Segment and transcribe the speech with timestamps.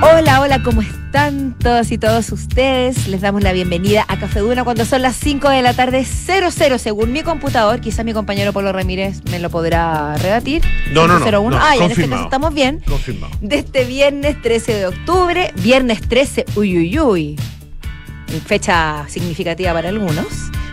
[0.00, 3.08] Hola, hola, ¿cómo están todos y todos ustedes?
[3.08, 6.78] Les damos la bienvenida a Café Duna cuando son las 5 de la tarde 00
[6.78, 7.80] según mi computador.
[7.80, 10.62] Quizás mi compañero Polo Ramírez me lo podrá rebatir.
[10.92, 11.50] No, no, no, 501.
[11.50, 12.10] no, Ah, y en este confirmado.
[12.22, 12.80] caso estamos bien.
[12.86, 13.32] Confirmado.
[13.40, 17.36] De este viernes 13 de octubre, viernes 13, uy, uy, uy.
[18.46, 20.26] Fecha significativa para algunos.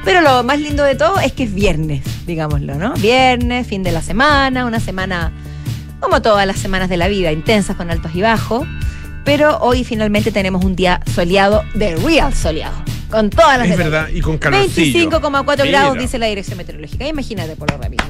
[0.04, 2.94] Pero lo más lindo de todo es que es viernes, digámoslo, ¿no?
[2.94, 5.32] Viernes, fin de la semana, una semana
[6.00, 8.68] como todas las semanas de la vida, intensas con altos y bajos.
[9.26, 12.76] Pero hoy finalmente tenemos un día soleado, de real soleado.
[13.10, 15.10] Con todas las Es verdad, y con calorcillo.
[15.10, 17.08] 25,4 grados dice la dirección meteorológica.
[17.08, 18.06] Imagínate, por lo rápido.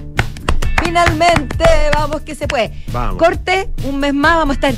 [0.83, 2.71] Finalmente, vamos que se puede.
[2.91, 3.17] Vamos.
[3.17, 4.75] Corte, un mes más vamos a estar.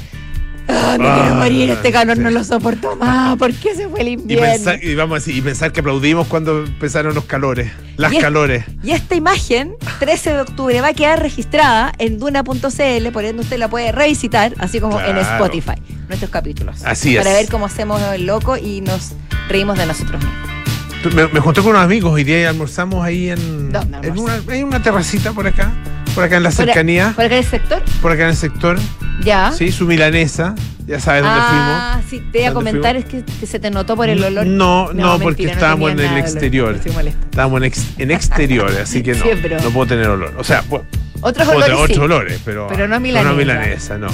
[0.70, 3.38] Ah, me Ah, quiero morir, este calor no lo soporto más.
[3.38, 4.46] ¿Por qué se fue el Y invierno?
[4.46, 7.72] pensar, y vamos a decir, y pensar que aplaudimos cuando empezaron los calores.
[7.96, 8.66] Las Y es- calores.
[8.84, 13.58] Y esta imagen, 13 de octubre, va a quedar registrada en duna.cl, por ende usted
[13.58, 15.46] la puede revisitar, así como en Claro.
[15.46, 16.84] Spotify, nuestros capítulos.
[16.84, 17.38] Así Para es.
[17.38, 19.14] ver cómo hacemos el loco y nos
[19.50, 21.16] reímos de nosotros mismos.
[21.16, 24.42] Me, me junté con unos amigos hoy día y almorzamos ahí en, ¿Dónde en una,
[24.50, 25.72] hay una terracita por acá.
[26.18, 27.14] Por acá en la cercanía.
[27.16, 27.84] ¿Por acá en el sector?
[28.02, 28.80] Por acá en el sector.
[29.24, 29.52] Ya.
[29.52, 30.56] Sí, su milanesa.
[30.88, 33.70] Ya sabes dónde ah, sí, te iba a ¿Dónde comentar, es que, que se te
[33.70, 34.32] notó por el fuimos.
[34.32, 34.48] olor.
[34.48, 36.18] No, no, porque mentira, no estábamos en el olor.
[36.20, 36.76] exterior.
[36.76, 39.26] Estábamos en, ex- en exterior, así que no.
[39.42, 40.34] Pero- No puedo tener olor.
[40.40, 40.82] O sea, pu-
[41.22, 42.02] Otros olores tener otros sí.
[42.04, 42.68] olores, pero.
[42.68, 43.34] Pero no No milanesa.
[43.36, 44.08] milanesa, no.
[44.08, 44.14] no.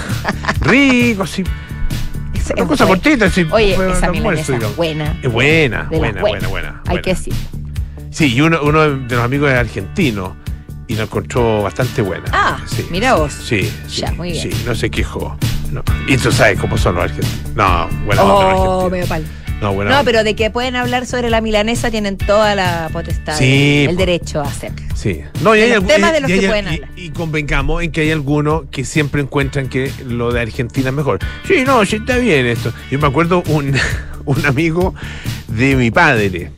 [0.60, 1.44] Rico, sí.
[2.34, 3.02] Es- Una cosa buena.
[3.02, 3.46] cortita, sí.
[3.50, 5.18] Oye, fue esa milanesa es buena.
[5.22, 7.02] Es buena, buena, buena, buena, Hay buena.
[7.02, 7.34] que decir.
[8.10, 10.36] Sí, y uno, uno de los amigos es argentino
[10.88, 12.24] y la encontró bastante buena.
[12.32, 13.32] Ah, sí, mira vos.
[13.32, 14.50] Sí, sí, Ya, muy bien.
[14.50, 15.36] sí, no se quejó.
[15.70, 15.82] No.
[16.08, 17.54] Y tú sabes cómo son los argentinos.
[17.54, 19.24] No, los Oh, medio palo.
[19.60, 23.36] No, buena No, pero de que pueden hablar sobre la milanesa tienen toda la potestad,
[23.36, 23.98] Sí, el po.
[23.98, 24.86] derecho a hacerlo.
[24.94, 25.20] Sí.
[25.42, 26.90] No, y hay algu- temas y- de los y que hay- pueden y- hablar.
[26.96, 31.18] Y, convengamos en que hay algunos que siempre encuentran que lo de Argentina es mejor.
[31.46, 32.72] Sí, no, sí está bien esto.
[32.90, 33.74] Yo me acuerdo un,
[34.24, 34.94] un amigo
[35.48, 36.52] de mi padre.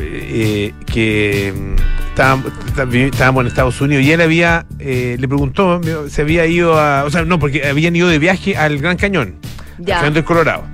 [0.00, 1.74] Eh, que mm,
[2.10, 2.52] estábamos,
[2.92, 7.10] estábamos en Estados Unidos y él había, eh, le preguntó, se había ido a, o
[7.10, 9.36] sea, no, porque habían ido de viaje al Gran Cañón,
[9.78, 9.96] Ya.
[9.96, 10.64] al Cañón del Colorado.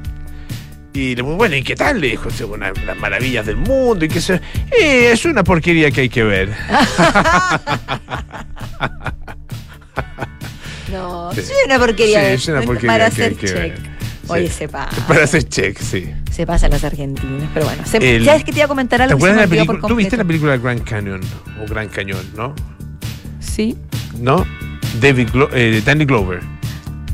[0.92, 2.00] Y le preguntó, bueno, ¿y qué tal?
[2.00, 4.34] Le dijo, "Es una de las maravillas del mundo y que se,
[4.76, 6.52] "Eh, es una porquería que hay que ver.
[10.92, 11.40] No, Sí.
[11.40, 12.18] es una porquería.
[12.20, 13.56] Sí, de- es una porquería para que hacer hay que check.
[13.56, 13.78] ver.
[14.32, 15.04] Oye, se pasa.
[15.08, 16.10] Para hacer check, sí.
[16.30, 17.48] Se pasan las argentinas.
[17.54, 19.16] Pero bueno, se, El- ¿sabes que te iba a comentar ¿Te algo?
[19.16, 19.88] que se acuerdas me de la olvidó por película?
[19.88, 20.28] ¿Tú viste la completo?
[20.46, 21.20] película Grand Canyon?
[21.62, 22.54] O Gran Cañón, ¿no?
[23.40, 23.76] Sí,
[24.18, 24.44] ¿No?
[25.00, 26.40] David Glo- eh, Danny Glover.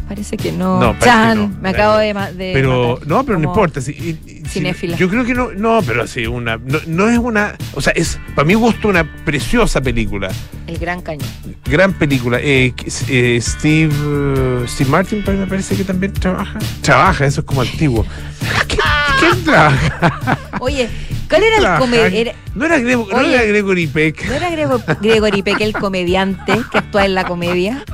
[0.09, 0.97] Parece que no.
[1.01, 1.61] Chan, que no.
[1.63, 3.07] me acabo de, ma- de Pero, matar.
[3.09, 3.81] no, pero no importa.
[3.81, 4.97] y- sí, cinéfila.
[4.97, 8.19] yo creo que no, no, pero sí, una, no, no es una, o sea, es,
[8.35, 10.31] para mi gusto, una preciosa película.
[10.67, 11.29] El Gran Cañón.
[11.65, 12.39] Gran película.
[12.41, 12.73] Eh,
[13.09, 16.59] eh, Steve, eh, Steve Martin me parece que también trabaja.
[16.81, 18.05] Trabaja, eso es como antiguo.
[18.69, 18.77] ¿Qué-
[19.19, 20.39] ¿Quién trabaja?
[20.61, 20.89] Oye,
[21.29, 22.35] ¿cuál era el comediante?
[22.55, 23.35] No era, Grego- no Oye.
[23.35, 24.25] era Gregory Peck.
[24.27, 27.85] ¿No era Grego- Gregory Peck el comediante que actúa en la comedia?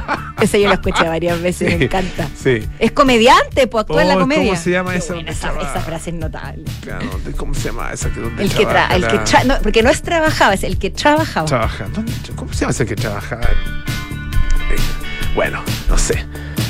[0.40, 1.78] Ese yo lo escuché varias veces, Sí.
[1.78, 2.28] me encanta.
[2.36, 2.60] Sí.
[2.78, 4.44] Es comediante, pues actúa en la Oh, comedia.
[4.50, 6.64] ¿cómo se llama esa esa, esa frase es notable.
[6.80, 9.58] Claro, ¿dónde- ¿Cómo se llama esa que donde El que tra el que tra no,
[9.62, 11.46] porque no es trabajaba, es el que trabajaba.
[11.46, 11.86] trabaja.
[11.92, 13.40] ¿Dónde- ¿Cómo se llama ese que trabaja?
[14.70, 14.76] Eh,
[15.34, 16.24] Bueno, no sé.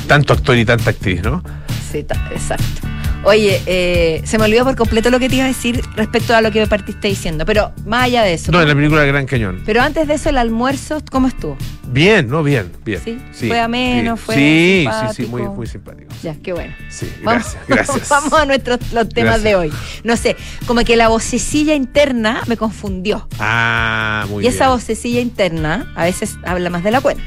[0.07, 1.43] Tanto actor y tanta actriz, ¿no?
[1.91, 1.99] Sí,
[2.31, 2.87] exacto.
[3.25, 6.41] Oye, eh, se me olvidó por completo lo que te iba a decir respecto a
[6.41, 8.51] lo que me partiste diciendo, pero más allá de eso.
[8.51, 9.61] No, en la película Gran Cañón.
[9.65, 11.57] Pero antes de eso, el almuerzo, ¿cómo estuvo?
[11.87, 13.01] Bien, no, bien, bien.
[13.03, 14.17] Sí, fue ameno, bien.
[14.17, 16.13] fue Sí, sí, sí, muy, muy simpático.
[16.21, 16.73] Ya, qué bueno.
[16.89, 18.09] Sí, Vamos, gracias, gracias.
[18.09, 19.43] vamos a nuestros los temas Gracias.
[19.43, 19.71] de hoy.
[20.03, 20.35] No sé,
[20.65, 23.27] como que la vocecilla interna me confundió.
[23.39, 24.53] Ah, muy y bien.
[24.53, 27.23] esa vocecilla interna a veces habla más de la cuenta.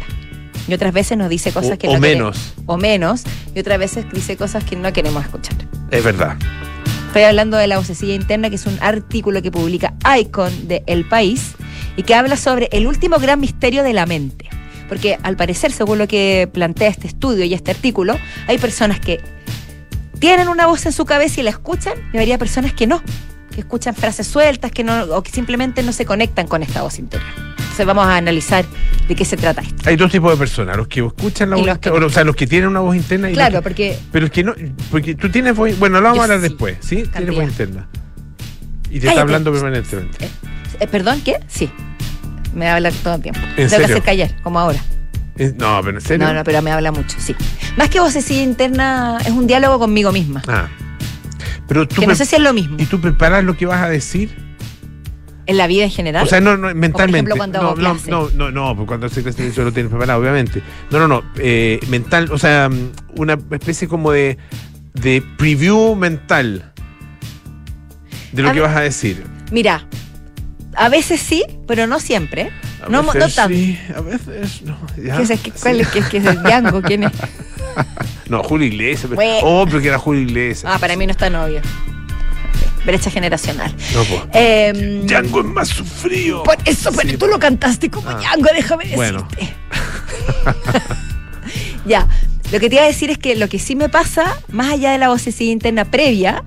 [0.69, 2.55] Y otras veces nos dice cosas O- que o no menos.
[2.67, 3.23] O menos.
[3.55, 5.55] Y otras veces dice cosas que no queremos escuchar.
[5.91, 6.37] Es verdad.
[7.09, 11.09] Estoy hablando de la vocecilla interna, que es un artículo que publica Icon de El
[11.09, 11.53] País
[11.97, 14.49] y que habla sobre el último gran misterio de la mente.
[14.89, 19.21] Porque al parecer, según lo que plantea este estudio y este artículo, hay personas que
[20.19, 23.03] tienen una voz en su cabeza y la escuchan, y habría personas que no,
[23.57, 26.99] que escuchan frases sueltas que no, o que simplemente no se conectan con esta voz
[26.99, 27.29] interior.
[27.59, 28.65] Entonces vamos a analizar
[29.09, 29.89] de qué se trata esto.
[29.89, 32.07] Hay dos tipos de personas, los que escuchan la Y voz que interna, no.
[32.07, 34.45] o sea, los que tienen una voz interna y Claro, que- porque pero es que
[34.45, 34.55] no,
[34.91, 37.05] porque tú tienes voz, bueno, lo vamos a hablar sí, después, ¿sí?
[37.11, 37.89] Tienes voz interna.
[38.91, 39.09] Y te Cállate.
[39.09, 40.25] está hablando permanentemente.
[40.27, 40.31] Eh,
[40.81, 41.21] eh, ¿Perdón?
[41.25, 41.41] ¿Qué?
[41.49, 41.71] Sí.
[42.55, 43.41] Me habla todo el tiempo.
[43.41, 43.87] Tengo que serio?
[43.87, 44.79] hacer callar, como ahora.
[45.59, 46.27] No, pero en serio.
[46.27, 47.35] No, no, pero me habla mucho, sí.
[47.77, 50.43] Más que vocecilla interna, es un diálogo conmigo misma.
[50.47, 50.69] Ah.
[51.69, 52.77] Pero tú que no sé si es lo mismo.
[52.79, 54.31] ¿Y tú preparas lo que vas a decir?
[55.47, 56.25] ¿En la vida en general?
[56.25, 57.19] O sea, no, no mentalmente.
[57.31, 59.91] ejemplo, cuando no, hago no, no, no, no, porque cuando hace clase eso lo tienes
[59.91, 60.61] preparado, obviamente.
[60.91, 61.23] No, no, no.
[61.39, 64.39] eh, mental, o sea, mm, una especie como de,
[64.95, 66.73] de preview mental
[68.33, 69.25] de lo A que vas a decir.
[69.53, 69.87] Mira,
[70.75, 72.51] a veces sí, pero no siempre.
[72.85, 73.55] A no, mo- no veces tanto.
[73.57, 74.77] sí, a veces no.
[75.03, 75.53] ya, ¿Qué es, sí.
[75.63, 76.83] cuál es, qué qué es el Django?
[76.83, 77.13] ¿Quién es?
[78.29, 79.03] No, Julio Iglesias.
[79.05, 79.39] pero- Bueno.
[79.43, 80.71] Oh, pero que era Julio Iglesias.
[80.75, 81.61] Ah, para mí no está novio.
[82.85, 83.75] Brecha generacional.
[83.95, 84.23] No, pues.
[84.35, 86.43] Eh, Django es más sufrido.
[86.45, 88.15] Por eso, pero tú lo cantaste como Ah.
[88.19, 88.97] Django, déjame decirte.
[88.97, 89.27] Bueno.
[91.87, 92.07] ya,
[92.53, 94.93] lo que te iba a decir es que lo que sí me pasa, más allá
[94.93, 96.45] de la vocecilla interna previa,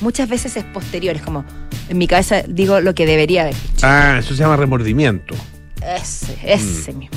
[0.00, 1.16] muchas veces es posterior.
[1.16, 1.44] Es como,
[1.88, 3.86] en mi cabeza digo lo que debería haber dicho.
[3.86, 5.34] Ah, eso se llama remordimiento.
[5.80, 6.98] Ese, ese Mm.
[6.98, 7.16] mismo.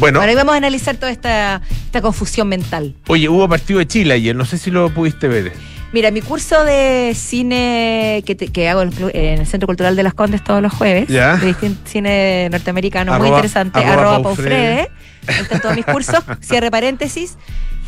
[0.00, 2.94] Bueno, Bueno, hoy vamos a analizar toda esta, esta confusión mental.
[3.06, 5.52] oye, hubo partido de Chile ayer, no sé si lo pudiste ver.
[5.92, 9.66] Mira, mi curso de cine que, te- que hago en el, club- en el Centro
[9.66, 11.36] Cultural de las Condes todos los jueves, Ya.
[11.36, 14.86] de distin- cine norteamericano, muy Arroba- interesante, arroba arroba Paufrede.
[14.86, 14.90] Paufrede,
[15.26, 17.36] ahí están todos mis cursos, cierre paréntesis,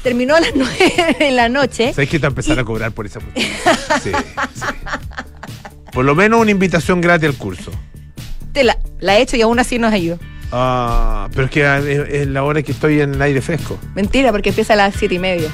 [0.03, 1.93] terminó a las nueve de la noche.
[1.95, 3.47] ¿Sabes que te empezar a cobrar por esa cuestión?
[4.03, 4.11] Sí,
[4.55, 4.65] sí.
[5.93, 7.71] Por lo menos una invitación gratis al curso.
[8.53, 10.19] Te la, la he hecho y aún así nos ayudó.
[10.53, 13.79] Ah, pero es que es, la hora que estoy en el aire fresco.
[13.95, 15.51] Mentira, porque empieza a las siete y media.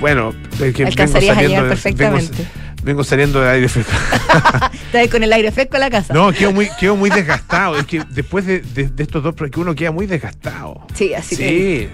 [0.00, 2.36] Bueno, es que vengo Alcanzarías a saliendo llegar de- perfectamente.
[2.36, 3.92] Vengo, vengo saliendo del aire fresco.
[4.86, 6.12] Estás con el aire fresco en la casa.
[6.12, 7.78] No, quedo muy, quedo muy desgastado.
[7.78, 10.86] Es que después de, de- de estos dos, que uno queda muy desgastado.
[10.94, 11.48] Sí, así que.
[11.48, 11.88] Sí.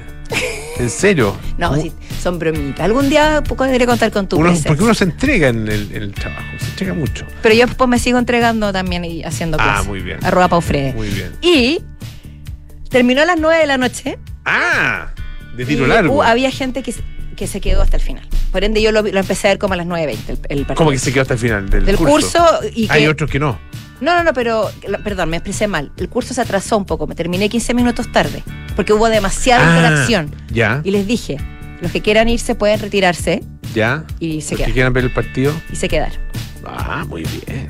[0.83, 1.37] En serio.
[1.59, 2.81] No, sí, son bromitas.
[2.81, 4.69] Algún día poco deberé contar con tu uno- presencia.
[4.69, 7.25] porque uno se entrega en el, en el trabajo, se entrega mucho.
[7.43, 9.87] Pero yo pues me sigo entregando también y haciendo Ah, clases.
[9.87, 10.19] muy bien.
[10.25, 10.93] Arroba Paufrede.
[10.95, 11.33] Muy bien.
[11.41, 11.81] Y
[12.91, 14.19] terminó a las 9 de la noche.
[14.45, 15.09] Ah,
[15.57, 16.15] de tiro y, largo.
[16.17, 17.03] uh, había gente que, se-
[17.37, 18.27] que se quedó hasta el final.
[18.51, 20.75] Por ende, yo lo, lo empecé a ver como a las 9.20 el, el partido.
[20.75, 22.45] ¿Cómo que se quedó hasta el final del, Del curso,
[22.75, 22.93] y que...
[22.93, 23.59] Hay otros que no.
[24.03, 24.69] No, no, no, pero,
[25.05, 25.93] perdón, me expresé mal.
[25.97, 28.43] El curso se atrasó un poco, me terminé 15 minutos tarde,
[28.75, 30.35] porque hubo demasiada Ah, interacción.
[30.53, 31.37] Ya, Y les dije,
[31.81, 33.43] los que quieran irse pueden retirarse
[33.75, 34.05] ya.
[34.19, 35.53] y se Los que quieran ver el partido.
[35.73, 36.19] Y se quedaron.
[36.67, 37.69] Ah, muy bien.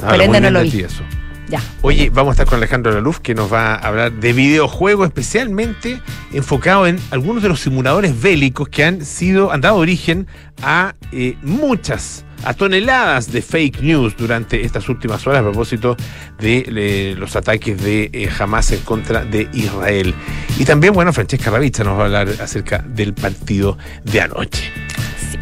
[0.00, 0.80] Por ende, no lo vi.
[0.82, 1.02] eso.
[1.48, 1.60] Ya.
[1.82, 6.00] Oye, vamos a estar con Alejandro Laluf, que nos va a hablar de videojuegos, especialmente
[6.32, 10.26] enfocado en algunos de los simuladores bélicos que han sido, han dado origen
[10.62, 15.96] a eh, muchas, a toneladas de fake news durante estas últimas horas a propósito
[16.38, 20.14] de eh, los ataques de eh, Hamas en contra de Israel.
[20.58, 24.70] Y también, bueno, Francesca Ravizza nos va a hablar acerca del partido de anoche.
[25.18, 25.38] Sí.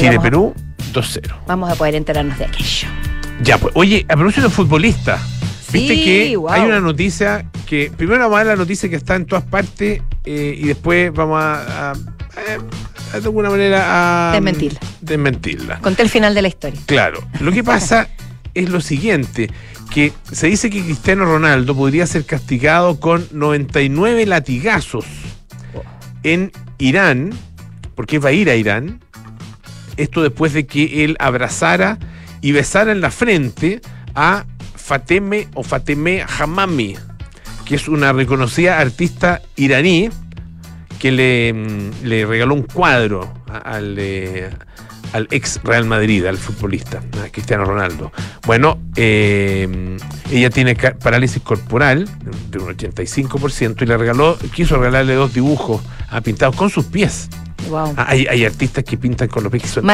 [0.00, 0.54] Chile-Perú,
[0.92, 1.34] 2-0.
[1.46, 2.88] Vamos a poder enterarnos de aquello.
[3.42, 5.18] Ya, pues, oye, a propósito de futbolista,
[5.72, 6.50] viste Sí, que wow.
[6.50, 10.00] hay una noticia que primero vamos a ver la noticia que está en todas partes
[10.24, 11.94] eh, y después vamos a, a- a-
[13.12, 14.80] de alguna manera a Desmentirla.
[15.00, 15.78] desmentirla.
[15.80, 16.80] Conté el final de la historia.
[16.86, 18.08] Claro, lo que pasa
[18.54, 19.50] es lo siguiente,
[19.90, 25.04] que se dice que Cristiano Ronaldo podría ser castigado con 99 latigazos
[26.22, 27.32] en Irán,
[27.94, 29.00] porque va a ir a Irán,
[29.96, 31.98] esto después de que él abrazara
[32.42, 33.80] y besara en la frente
[34.14, 34.44] a
[34.74, 36.96] Fateme o Fateme Hamami,
[37.64, 40.10] que es una reconocida artista iraní
[40.98, 43.32] que le, mm, le regaló un cuadro
[43.64, 44.50] al, eh,
[45.12, 48.12] al ex Real Madrid, al futbolista, a Cristiano Ronaldo.
[48.46, 49.96] Bueno, eh,
[50.30, 52.08] ella tiene parálisis corporal
[52.50, 57.28] de un 85% y le regaló, quiso regalarle dos dibujos ah, pintados con sus pies.
[57.70, 57.94] Wow.
[57.96, 59.84] Ah, Hay, hay artistas que pintan con los pies que son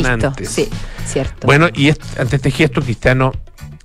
[0.00, 0.48] impresionantes.
[0.50, 0.68] Sí,
[1.06, 1.46] cierto.
[1.46, 3.32] Bueno, y est- ante este gesto, Cristiano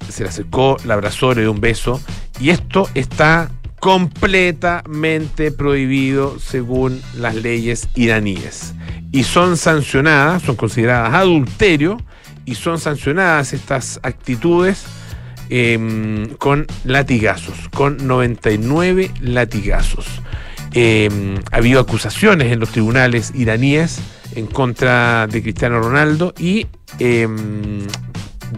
[0.10, 2.02] se le acercó, la abrazó, le dio un beso.
[2.40, 8.74] Y esto está completamente prohibido según las leyes iraníes.
[9.12, 11.98] Y son sancionadas, son consideradas adulterio,
[12.46, 14.84] y son sancionadas estas actitudes
[15.50, 20.06] em, con latigazos, con 99 latigazos.
[20.74, 24.00] Em, ha habido acusaciones en los tribunales iraníes
[24.36, 26.68] en contra de Cristiano Ronaldo y
[27.00, 27.88] em,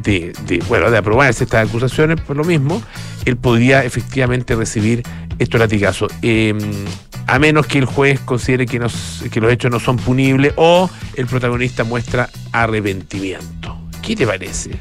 [0.02, 2.82] de, de, bueno, de aprobarse estas acusaciones, por lo mismo,
[3.26, 5.04] él podría efectivamente recibir
[5.40, 6.12] estos latigazos.
[6.22, 6.58] Em,
[7.28, 10.90] a menos que el juez considere que, nos- que los hechos no son punibles o
[11.16, 13.78] el protagonista muestra arrepentimiento.
[14.02, 14.72] ¿Qué te parece?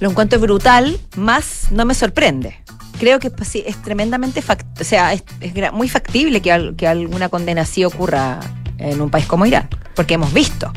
[0.00, 2.56] Lo encuentro brutal, más no me sorprende.
[2.98, 6.86] Creo que sí, es tremendamente fact o sea, es, es muy factible que, al- que
[6.86, 8.40] alguna condena así ocurra
[8.78, 10.72] en un país como Irán, porque hemos visto.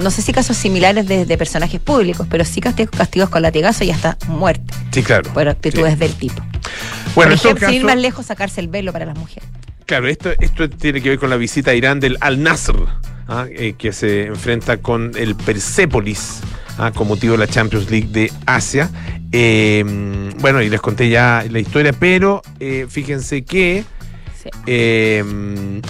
[0.00, 3.84] No sé si casos similares de, de personajes públicos, pero sí castigos, castigos con latigazo
[3.84, 5.30] y hasta muerte Sí, claro.
[5.32, 5.98] por actitudes Sí.
[5.98, 6.42] del tipo.
[7.14, 9.48] Bueno, por ejemplo, sin ir más lejos, sacarse el velo para las mujeres.
[9.86, 12.76] Claro, esto, esto tiene que ver con la visita a Irán del Al-Nasr,
[13.28, 13.46] ¿ah?
[13.50, 16.40] eh, que se enfrenta con el Persépolis
[16.78, 18.90] ah, con motivo de la Champions League de Asia.
[19.32, 19.84] Eh,
[20.40, 23.84] bueno, y les conté ya la historia, pero eh, fíjense que
[24.52, 24.60] Sí.
[24.66, 25.24] eh,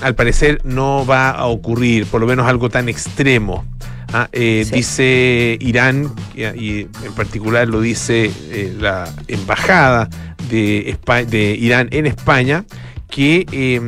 [0.03, 3.65] al parecer no va a ocurrir, por lo menos algo tan extremo.
[4.12, 4.75] Ah, eh, Sí.
[4.75, 10.09] Dice Irán, y, en particular lo dice eh, la embajada
[10.49, 12.65] de, Irán en España,
[13.11, 13.81] que eh,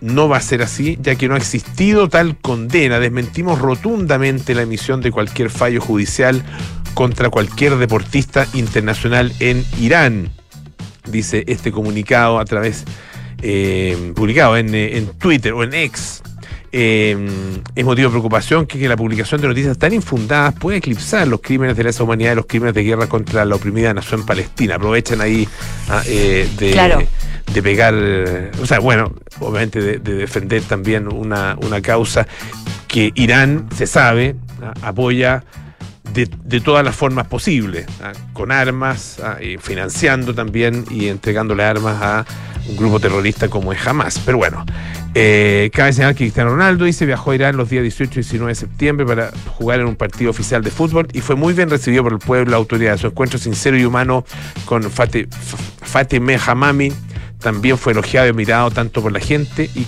[0.00, 3.00] no va a ser así, ya que no ha existido tal condena.
[3.00, 6.44] Desmentimos rotundamente la emisión de cualquier fallo judicial
[6.94, 10.30] contra cualquier deportista internacional en Irán
[11.10, 12.84] dice este comunicado a través,
[13.42, 16.22] eh, publicado en, eh, en Twitter o en X.
[16.72, 17.16] Eh,
[17.74, 21.40] es motivo de preocupación que, que la publicación de noticias tan infundadas puede eclipsar los
[21.40, 24.74] crímenes de lesa humanidad y los crímenes de guerra contra la oprimida nación palestina.
[24.74, 25.48] Aprovechan ahí
[25.88, 27.02] ah, eh, de, Claro.
[27.52, 27.94] de pegar,
[28.60, 32.26] o sea, bueno, obviamente de, de defender también una, una causa
[32.88, 35.44] que Irán, se sabe, ah, apoya
[36.12, 42.00] de, todas las formas posibles, ah, con armas, ah, y financiando también y entregándole armas
[42.00, 42.24] a
[42.68, 44.18] un grupo terrorista como es Hamas.
[44.24, 44.64] Pero bueno,
[45.14, 48.50] eh, cabe señalar que Cristiano Ronaldo dice viajó a Irán los días 18 y 19
[48.50, 52.02] de septiembre para jugar en un partido oficial de fútbol y fue muy bien recibido
[52.02, 52.96] por el pueblo y la autoridad.
[52.96, 54.24] Su encuentro sincero y humano
[54.64, 56.92] con Fate- F- Fatime Hamami
[57.40, 59.86] también fue elogiado y admirado tanto por la gente y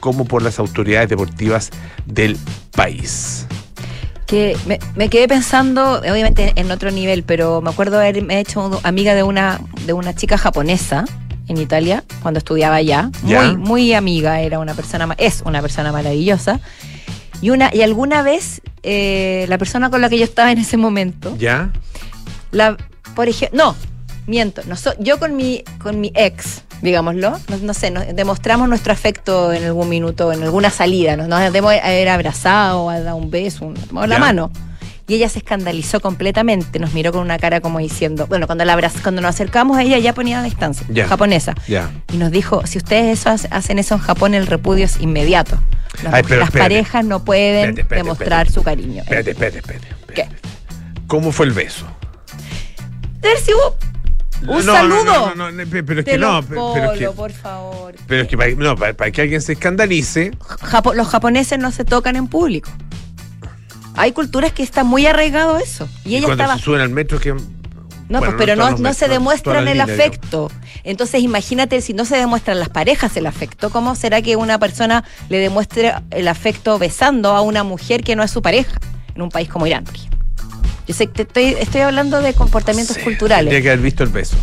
[0.00, 1.70] como por las autoridades deportivas
[2.06, 2.36] del
[2.74, 3.46] país.
[4.32, 9.14] Que me, me quedé pensando, obviamente en otro nivel, pero me acuerdo haberme hecho amiga
[9.14, 11.04] de una, de una chica japonesa
[11.48, 13.10] en Italia cuando estudiaba allá.
[13.26, 13.42] Ya.
[13.42, 16.60] Muy, muy amiga, era una persona, es una persona maravillosa.
[17.42, 20.78] Y una, y alguna vez eh, la persona con la que yo estaba en ese
[20.78, 21.70] momento, ¿Ya?
[22.52, 22.78] la,
[23.14, 23.76] por ejemplo, no,
[24.26, 28.68] miento, no so- yo con mi, con mi ex, digámoslo, no, no sé, nos demostramos
[28.68, 33.16] nuestro afecto en algún minuto, en alguna salida, nos, nos debemos haber abrazado, haber dado
[33.16, 34.50] un beso, un, tomado la mano.
[35.08, 38.76] Y ella se escandalizó completamente, nos miró con una cara como diciendo, bueno, cuando la
[38.78, 41.54] abraz- cuando nos acercamos a ella ya ponía a distancia, japonesa.
[42.12, 45.58] Y nos dijo, si ustedes eso hace- hacen eso en Japón, el repudio es inmediato.
[46.02, 46.58] Las, Ay, pero las espérate.
[46.74, 49.02] parejas no pueden Espérate, espérate, demostrar su cariño.
[49.02, 49.88] Espérate, espérate, espérate.
[49.88, 50.14] espérate.
[50.14, 51.00] ¿Qué?
[51.08, 51.84] ¿Cómo fue el beso?
[53.18, 53.76] A ver si hubo
[54.48, 55.04] un No, saludo.
[55.04, 57.94] No, no, no, no, pero es que no, pero, pero es que, por favor.
[58.06, 61.70] pero es que para, no, para, para que alguien se escandalice, Japo- los japoneses no
[61.72, 62.70] se tocan en público.
[63.94, 65.88] Hay culturas que está muy arraigado eso.
[66.04, 66.58] Y ella cuando estaba.
[66.58, 67.40] se suben al metro que No,
[68.08, 70.50] bueno, pues, pero no, no se demuestran el afecto.
[70.84, 75.04] Entonces, imagínate si no se demuestran las parejas el afecto, ¿cómo será que una persona
[75.28, 78.72] le demuestre el afecto besando a una mujer que no es su pareja
[79.14, 79.84] en un país como Irán?
[80.92, 83.44] Yo sé que te estoy, estoy hablando de comportamientos Sí, culturales.
[83.46, 84.36] Tendría que haber visto el beso.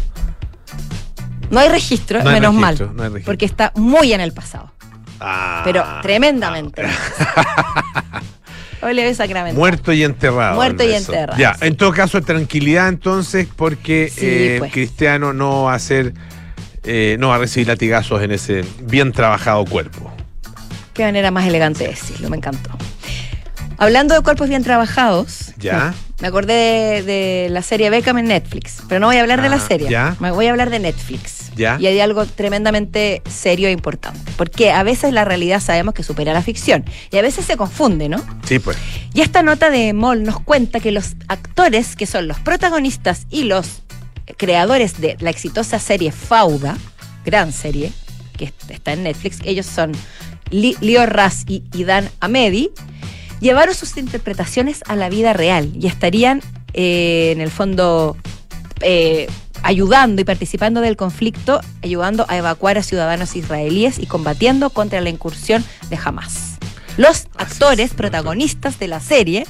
[1.52, 3.32] No hay registro, No hay menos registro, mal, no hay registro.
[3.32, 4.72] porque está muy en el pasado.
[5.20, 6.84] Ah, Pero tremendamente.
[8.82, 9.60] Ole, sacramento.
[9.60, 10.56] Muerto y enterrado.
[10.56, 11.68] Muerto y enterrado, Ya, sí.
[11.68, 14.72] en todo caso, tranquilidad entonces, porque Sí, eh, pues.
[14.72, 16.14] Cristiano no va a ser,
[16.84, 20.12] eh, no va a recibir latigazos en ese bien trabajado cuerpo.
[20.94, 22.72] Qué manera más elegante de decirlo, me encantó.
[23.80, 25.94] Hablando de cuerpos bien trabajados, Ya.
[26.22, 29.48] me acordé de, de la serie Beckham en Netflix, pero no voy a hablar de
[29.50, 30.16] la Ah, serie, ya.
[30.20, 31.52] me voy a hablar de Netflix.
[31.56, 31.78] Ya.
[31.80, 36.34] Y hay algo tremendamente serio e importante, porque a veces la realidad sabemos que supera
[36.34, 38.24] la ficción y a veces se confunde, ¿no?
[38.46, 38.78] Sí, pues.
[39.14, 43.44] Y esta nota de Moll nos cuenta que los actores que son los protagonistas y
[43.44, 43.82] los
[44.38, 46.78] creadores de la exitosa serie Fauda,
[47.26, 47.92] gran serie,
[48.38, 49.92] que está en Netflix, ellos son
[50.52, 52.72] Leo Ras y Idan Amedi,
[53.40, 56.42] llevaron sus interpretaciones a la vida real y estarían
[56.74, 58.18] eh, en el fondo
[58.82, 59.28] eh,
[59.64, 65.10] ayudando y participando del conflicto, ayudando a evacuar a ciudadanos israelíes y combatiendo contra la
[65.10, 66.58] incursión de Hamas.
[66.98, 69.46] Los actores protagonistas de la serie,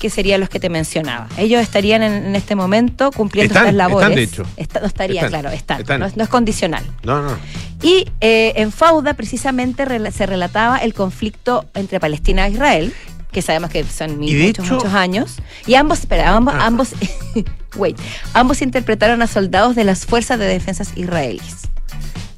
[0.00, 3.76] que serían los que te mencionaba, ellos estarían en, en este momento cumpliendo Están, estas
[3.76, 4.08] labores.
[4.08, 4.42] están, de hecho.
[4.56, 5.80] Está- no estaría, Están, claro, están.
[5.82, 6.00] están.
[6.00, 6.82] No, es- no es condicional.
[7.04, 7.36] No, no.
[7.82, 12.94] Y eh, en Fauda precisamente se relataba el conflicto entre Palestina e Israel,
[13.30, 15.36] que sabemos que son muchos, hecho- muchos años.
[15.66, 16.66] Y ambos, espera, ambos, Ah.
[16.66, 16.94] ambos,
[17.76, 17.96] wait,
[18.34, 21.68] ambos interpretaron a soldados de las fuerzas de defensas israelíes.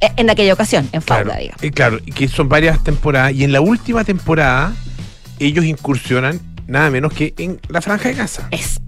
[0.01, 1.63] E- En aquella ocasión, en Fauda, Claro, digamos.
[1.65, 3.33] y claro, que son varias temporadas.
[3.33, 4.75] Y en la última temporada,
[5.39, 6.41] ellos incursionan
[6.73, 8.49] nada menos que en la Franja de Gaza.
[8.51, 8.81] Es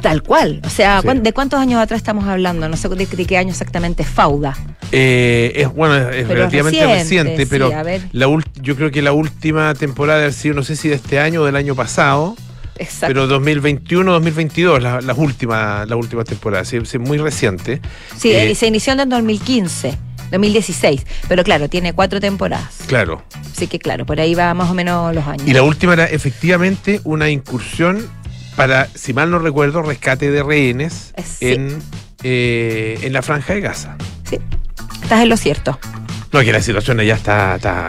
[0.00, 0.60] tal cual.
[0.64, 1.04] O sea, Sí.
[1.06, 2.68] ¿cuán- ¿de cuántos años atrás estamos hablando?
[2.68, 4.56] No sé de, de qué año exactamente es Fauda.
[4.92, 7.72] Eh, es bueno, es Pero relativamente reciente, pero
[8.12, 8.28] la
[8.62, 11.44] yo creo que la última temporada haber sido, no sé si de este año o
[11.46, 12.36] del año pasado,
[12.78, 13.06] Exacto.
[13.08, 17.80] pero 2021, 2022, la- las últimas, las últimas temporadas, sí, sí, muy reciente.
[18.16, 19.98] sí, Eh, se inició en el 2015,
[20.30, 21.06] 2016.
[21.28, 22.74] Pero claro, tiene cuatro temporadas.
[22.86, 23.22] Claro.
[23.52, 25.46] Así que claro, por ahí va más o menos los años.
[25.46, 28.06] Y la última era efectivamente una incursión
[28.56, 31.46] para, si mal no recuerdo, rescate de rehenes Eh, sí.
[31.52, 31.82] en,
[32.22, 33.96] eh, en la franja de Gaza.
[34.28, 34.38] Sí,
[35.02, 35.78] estás en lo cierto.
[36.32, 37.88] No, que la situación allá está, está,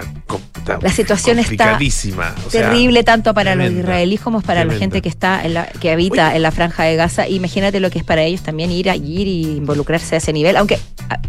[0.56, 2.34] está La situación está complicadísima.
[2.46, 5.66] o sea, Terrible tanto para los israelíes como para la gente que está en la,
[5.66, 7.28] que habita en la franja de Gaza.
[7.28, 10.56] Imagínate lo que es para ellos también ir a ir y involucrarse a ese nivel,
[10.56, 10.80] aunque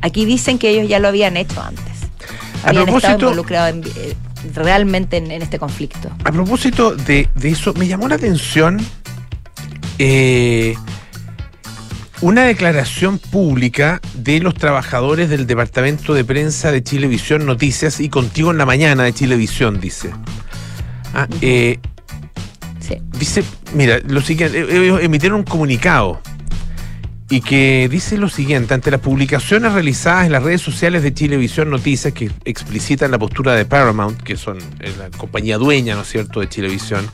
[0.02, 1.84] aquí dicen que ellos ya lo habían hecho antes.
[2.64, 4.14] A Habían estado involucrados en- eh,
[4.54, 6.10] realmente en, en este conflicto.
[6.24, 8.78] A propósito de, de eso, me llamó la atención
[9.98, 10.74] eh,
[12.20, 18.50] una declaración pública de los trabajadores del Departamento de Prensa de Chilevisión Noticias y Contigo
[18.50, 20.10] en la Mañana de Chilevisión, dice.
[21.14, 21.78] Ah, eh,
[22.80, 22.96] Sí.
[23.18, 26.20] dice, mira, lo siguiente, eh, ellos emitieron un comunicado
[27.30, 31.68] y que dice lo siguiente, ante las publicaciones realizadas en las redes sociales de Chilevisión
[31.68, 36.08] Noticias que explicitan la postura de Paramount, que son eh, la compañía dueña, ¿no es
[36.08, 37.06] cierto?, de Chilevisión,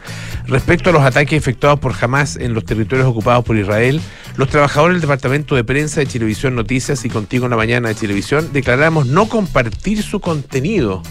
[0.47, 4.00] respecto a los ataques efectuados por Hamas en los territorios ocupados por Israel,
[4.37, 7.97] los trabajadores del Departamento de Prensa de Chilevisión Noticias y Contigo en la Mañana de
[7.97, 11.02] Chilevisión declaramos no compartir su contenido.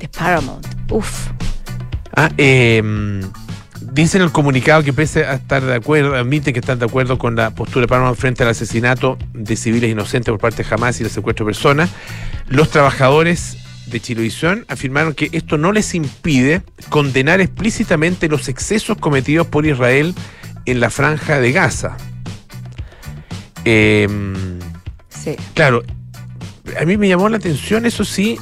[0.00, 0.66] De Paramount.
[0.90, 1.28] Uf.
[2.16, 2.82] Ah, eh,
[3.92, 7.18] dice en el comunicado que pese a estar de acuerdo, admite que están de acuerdo
[7.18, 11.00] con la postura de Paramount frente al asesinato de civiles inocentes por parte de Hamas
[11.00, 11.90] y el secuestro de personas,
[12.48, 19.46] los trabajadores de Chilevisión afirmaron que esto no les impide condenar explícitamente los excesos cometidos
[19.46, 20.14] por Israel
[20.66, 21.96] en la franja de Gaza.
[23.64, 24.06] Eh,
[25.18, 25.36] Sí.
[25.54, 25.82] Claro,
[26.80, 28.38] a mí me llamó la atención, eso sí,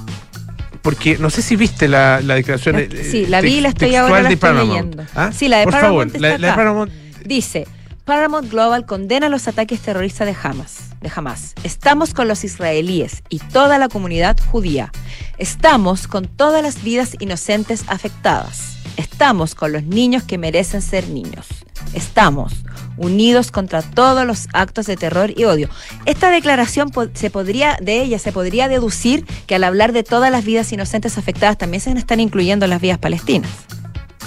[0.87, 2.77] porque no sé si viste la, la declaración.
[2.77, 5.05] La- eh, sí, la vi y la estoy ahora la estoy leyendo.
[5.17, 5.33] ¿Ah?
[5.37, 6.57] Sí, la de Por Paramount favor, la, está la de acá.
[6.57, 6.93] Paramount.
[7.25, 7.67] Dice,
[8.07, 11.55] Paramount Global condena los ataques terroristas de Hamas, de Hamas.
[11.65, 14.93] Estamos con los israelíes y toda la comunidad judía.
[15.39, 18.79] Estamos con todas las vidas inocentes afectadas.
[18.97, 21.49] Estamos con los niños que merecen ser niños.
[21.95, 22.53] Estamos
[22.97, 25.69] unidos contra todos los actos de terror y odio.
[26.05, 30.45] Esta declaración se podría de ella se podría deducir que al hablar de todas las
[30.45, 33.51] vidas inocentes afectadas también se están incluyendo las vidas palestinas.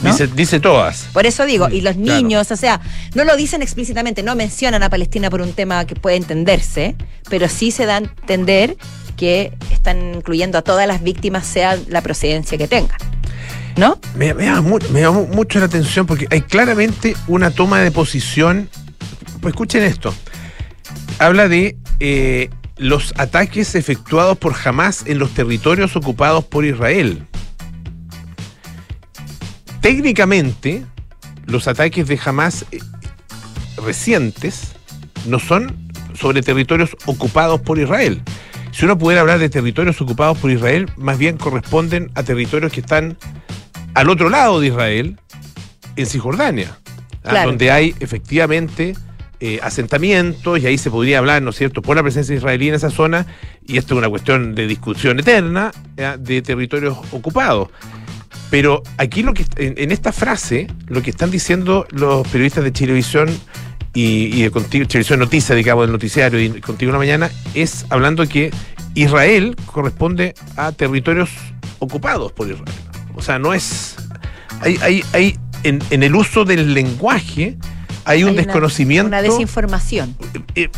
[0.02, 0.12] ¿No?
[0.12, 1.08] Dice, dice todas.
[1.14, 2.22] Por eso digo, y los Claro.
[2.22, 2.80] niños, o sea,
[3.16, 6.96] no lo dicen explícitamente, no mencionan a Palestina por un tema que puede entenderse,
[7.30, 8.78] pero sí se da a entender
[9.18, 12.98] que están incluyendo a todas las víctimas, sea la procedencia que tengan.
[13.76, 14.00] ¿No?
[14.16, 17.92] Me, me llama, mu- me llama mucho la atención porque hay claramente una toma de
[17.92, 18.70] posición.
[19.42, 20.14] Pues escuchen esto.
[21.18, 27.26] Habla de eh, los ataques efectuados por Hamas en los territorios ocupados por Israel.
[29.82, 30.86] Técnicamente,
[31.46, 32.80] los ataques de Hamas eh,
[33.84, 34.74] recientes
[35.26, 35.76] no son
[36.14, 38.22] sobre territorios ocupados por Israel.
[38.72, 42.82] Si uno pudiera hablar de territorios ocupados por Israel, más bien corresponden a territorios que
[42.82, 43.18] están
[43.94, 45.18] al otro lado de Israel,
[45.96, 46.78] en Cisjordania,
[47.24, 47.46] ¿ah?
[47.46, 48.96] Donde hay efectivamente
[49.40, 52.76] eh, asentamientos y ahí se podría hablar, ¿no es cierto?, por la presencia israelí en
[52.76, 53.26] esa zona,
[53.66, 55.72] y esto es una cuestión de discusión eterna
[56.20, 57.70] de territorios ocupados.
[58.50, 62.74] Pero aquí lo que en, en esta frase, lo que están diciendo los periodistas de
[62.74, 63.30] Chilevisión
[63.94, 68.28] y, y de Contigo, Chilevisión Noticias, digamos, del noticiario y Contigo una mañana, es hablando
[68.28, 68.52] que
[68.96, 71.30] Israel corresponde a territorios
[71.80, 72.66] ocupados por Israel.
[73.16, 73.96] O sea, no es.
[74.62, 77.58] Hay, hay, hay en, en el uso del lenguaje
[78.06, 79.08] hay un Hay desconocimiento.
[79.08, 80.16] Una desinformación.
[80.56, 80.70] eh,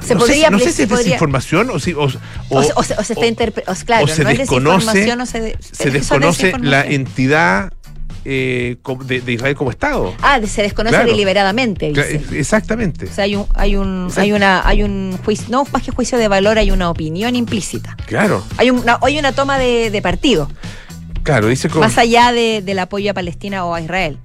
[0.00, 1.92] Se no podría sé, no sé si es desinformación o si.
[1.94, 2.04] O,
[2.50, 3.80] O, o- se- está interpretando.
[3.84, 7.72] Claro, o se no es desconoce- desinformación o se, de- se es desconoce la entidad
[8.26, 10.14] eh, de, de Israel como Estado.
[10.22, 11.10] Ah, se desconoce Claro.
[11.10, 12.22] deliberadamente, dice.
[12.32, 13.06] Exactamente.
[13.06, 16.16] O sea, hay un, hay un, hay una, hay un juicio, no más que juicio
[16.16, 17.96] de valor, hay una opinión implícita.
[18.06, 20.48] Claro, Hay una, hay una toma de, de partido,
[21.22, 21.84] claro, dice como.
[21.84, 24.18] más allá de- del apoyo a Palestina o a Israel.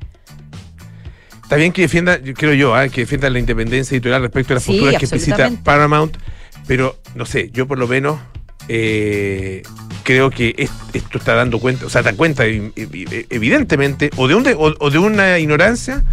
[1.49, 4.57] Está bien que defienda, yo creo yo, ah, que defienda la independencia editorial respecto a
[4.57, 5.49] las Sí, posturas que explicita.
[5.63, 6.15] Paramount,
[6.67, 8.19] pero no sé, yo por lo menos
[8.67, 9.63] eh,
[10.03, 14.27] creo que es- esto está dando cuenta, o sea, da cuenta e- e- evidentemente, o
[14.27, 16.03] de, un de, o, o de una ignorancia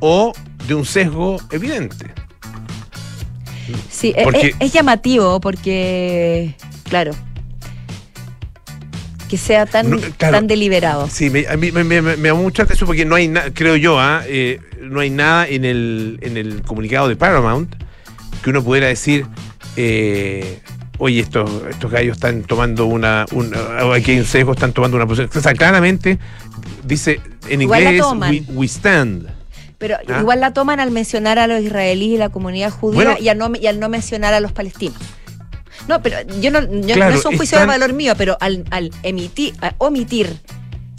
[0.00, 0.32] o
[0.66, 2.06] de un sesgo evidente.
[3.90, 7.10] Sí, e- Porque- es, es llamativo porque, claro,
[9.28, 10.36] que sea tan, No, claro.
[10.36, 11.08] tan deliberado.
[11.10, 13.76] Sí, me, a mí me, me, me, mucho la atención porque no hay nada, creo
[13.76, 17.74] yo, ah, eh, no hay nada en el, en el comunicado de Paramount
[18.42, 19.26] que uno pudiera decir,
[19.76, 20.60] eh,
[20.98, 24.96] oye, estos, estos gallos están tomando una, una o aquí hay un sesgo, están tomando
[24.96, 25.30] una posición.
[25.34, 26.18] O sea, claramente
[26.84, 29.28] dice en inglés, we, we stand.
[29.78, 30.18] Pero Ah.
[30.20, 33.16] igual la toman al mencionar a los israelíes y la comunidad judía Bueno.
[33.20, 34.98] y, al no, y al no mencionar a los palestinos.
[35.86, 38.36] No, pero yo no, yo- Claro, no es un juicio están- de valor mío, pero
[38.40, 40.36] al, al emitir, a omitir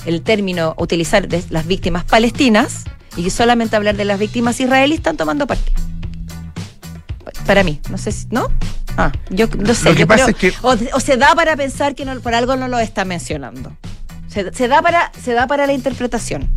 [0.05, 2.85] el término, utilizar de las víctimas palestinas,
[3.17, 5.71] Y solamente hablar de las víctimas israelíes están tomando parte.
[7.45, 8.47] Para mí, no sé si, ¿no?
[8.97, 9.89] Ah, yo no sé.
[9.89, 12.17] Lo que yo pasa creo- es que- o, o se da para pensar que no,
[12.21, 13.75] por algo no lo está mencionando.
[14.27, 16.49] Se, se da para, se da para la interpretación.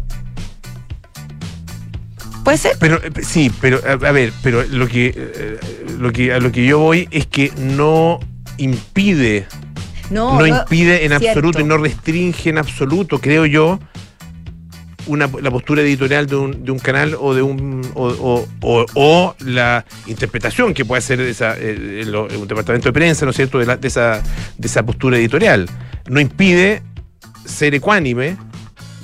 [2.44, 2.76] ¿Puede ser?
[2.78, 5.59] Pero eh, sí, pero a, a ver, pero lo que, eh,
[5.98, 8.18] lo que a lo que yo voy es que no
[8.59, 9.46] impide,
[10.11, 11.28] No, no, impide en cierto.
[11.28, 13.78] absoluto y no restringe en absoluto, creo yo,
[15.07, 18.87] una, la postura editorial de un, de un canal o de un o, o- o-
[18.94, 23.37] o la interpretación que puede hacer esa, eh, el- un departamento de prensa, ¿no es
[23.37, 24.22] cierto?, de, la- de esa,
[24.59, 25.68] de esa postura editorial.
[26.09, 26.83] No impide
[27.44, 28.37] ser ecuánime,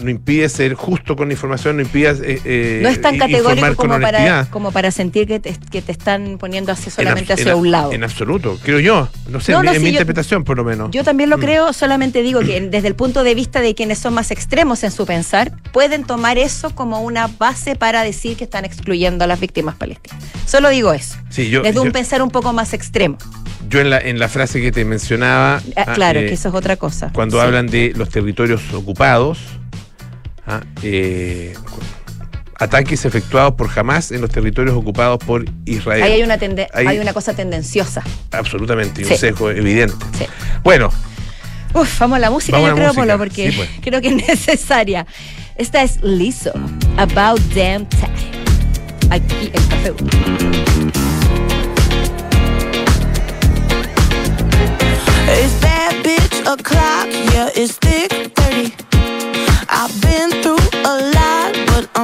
[0.00, 3.74] no impide ser justo con la información, no impide eh, eh, No es tan categórico
[3.76, 7.52] como para, como para sentir que te, que te están poniendo hacia En solamente hacia
[7.52, 7.92] en un lado.
[7.92, 9.08] En absoluto, creo yo.
[9.28, 10.90] No sé, No, en, no, mi- en sí, mi yo- interpretación por lo menos.
[10.90, 11.40] Yo también lo Mm.
[11.40, 14.90] creo, solamente digo que desde el punto de vista de quienes son más extremos en
[14.90, 19.40] su pensar, pueden tomar eso como una base para decir que están excluyendo a las
[19.40, 20.22] víctimas palestinas.
[20.46, 21.16] Solo digo eso.
[21.30, 23.18] Sí, yo, desde un pensar un poco más extremo.
[23.68, 26.48] yo en, la, en la frase que te mencionaba, Ah, ah, claro, eh, que eso
[26.48, 27.10] es otra cosa.
[27.12, 27.44] cuando Sí.
[27.44, 29.38] hablan de los territorios ocupados,
[30.48, 31.54] ah, eh,
[32.58, 36.02] ataques efectuados por Hamas en los territorios ocupados por Israel.
[36.02, 38.02] Ahí hay una, tende- Ahí- hay una cosa tendenciosa.
[38.32, 39.12] Absolutamente, y Sí.
[39.12, 39.94] un sesgo evidente.
[40.18, 40.26] Sí.
[40.64, 40.90] Bueno,
[41.74, 43.02] Uf, vamos a la música, Vamos a yo creo, música.
[43.02, 43.68] Polo, porque Sí, pues.
[43.82, 45.06] creo que es necesaria.
[45.56, 46.52] Esta es Lizzo,
[46.96, 48.08] About Damn Time.
[49.10, 50.98] Aquí en Café.
[55.30, 58.72] It's bad bitch o'clock, yeah, it's thick 30.
[59.70, 60.30] I've been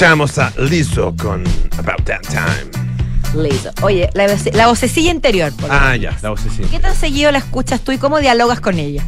[0.00, 1.44] Escuchábamos a Lizzo con
[1.76, 3.42] About That Time.
[3.46, 3.70] Lizzo.
[3.82, 5.52] Oye, la, voce- la vocecilla interior.
[5.52, 5.74] Polo.
[5.74, 6.70] Ah, ya, la.
[6.70, 9.04] ¿Qué tan seguido la escuchas tú y cómo dialogas con ella?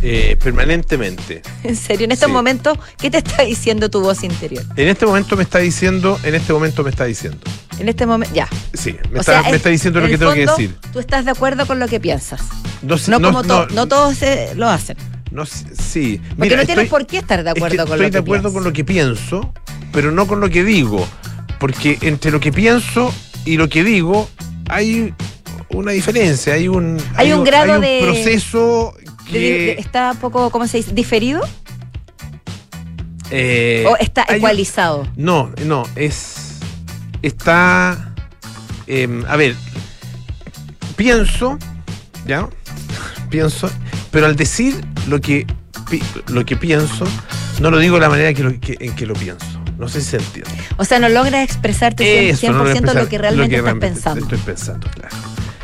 [0.00, 1.42] Eh, permanentemente.
[1.64, 2.32] En serio, en estos Sí.
[2.32, 4.62] momentos, ¿qué te está diciendo tu voz interior?
[4.76, 7.38] En este momento me está diciendo, en este momento me está diciendo.
[7.80, 8.46] En este momento, ya.
[8.74, 10.76] Sí, me, está, sea, me está diciendo lo que tengo que decir.
[10.92, 12.42] Tú estás de acuerdo con lo que piensas.
[12.82, 14.96] No, sé- No, no- como to- no- no todos eh, lo hacen.
[15.32, 16.20] no sí.
[16.28, 18.04] Porque Mira, no tienes estoy- por qué estar de es que acuerdo con estoy lo
[18.06, 19.52] que de acuerdo con lo que pienso,
[19.92, 21.06] pero no con lo que digo.
[21.58, 23.12] Porque entre lo que pienso
[23.44, 24.28] y lo que digo
[24.68, 25.12] hay
[25.70, 28.94] una diferencia, hay un, Hay un grado hay un de- proceso
[29.30, 31.40] que de- ¿Está poco, cómo se dice, diferido
[33.30, 35.06] eh, o está un- ecualizado?
[35.16, 36.58] No, no, es.
[37.22, 38.14] Está.
[38.86, 39.54] em, a ver,
[40.96, 41.58] pienso,
[42.26, 42.48] ¿ya?
[43.30, 43.70] Pienso,
[44.10, 45.46] pero al decir lo que,
[45.90, 47.04] pi- lo que pienso,
[47.60, 49.57] no lo digo de la manera que lo- que- en que lo pienso.
[49.78, 50.50] No sé si se entiende.
[50.76, 53.64] O sea, no logras expresarte 100%, Eso, no lo voy a lo que realmente estás
[53.64, 54.20] realmente pensando.
[54.24, 55.16] Estoy pensando, claro.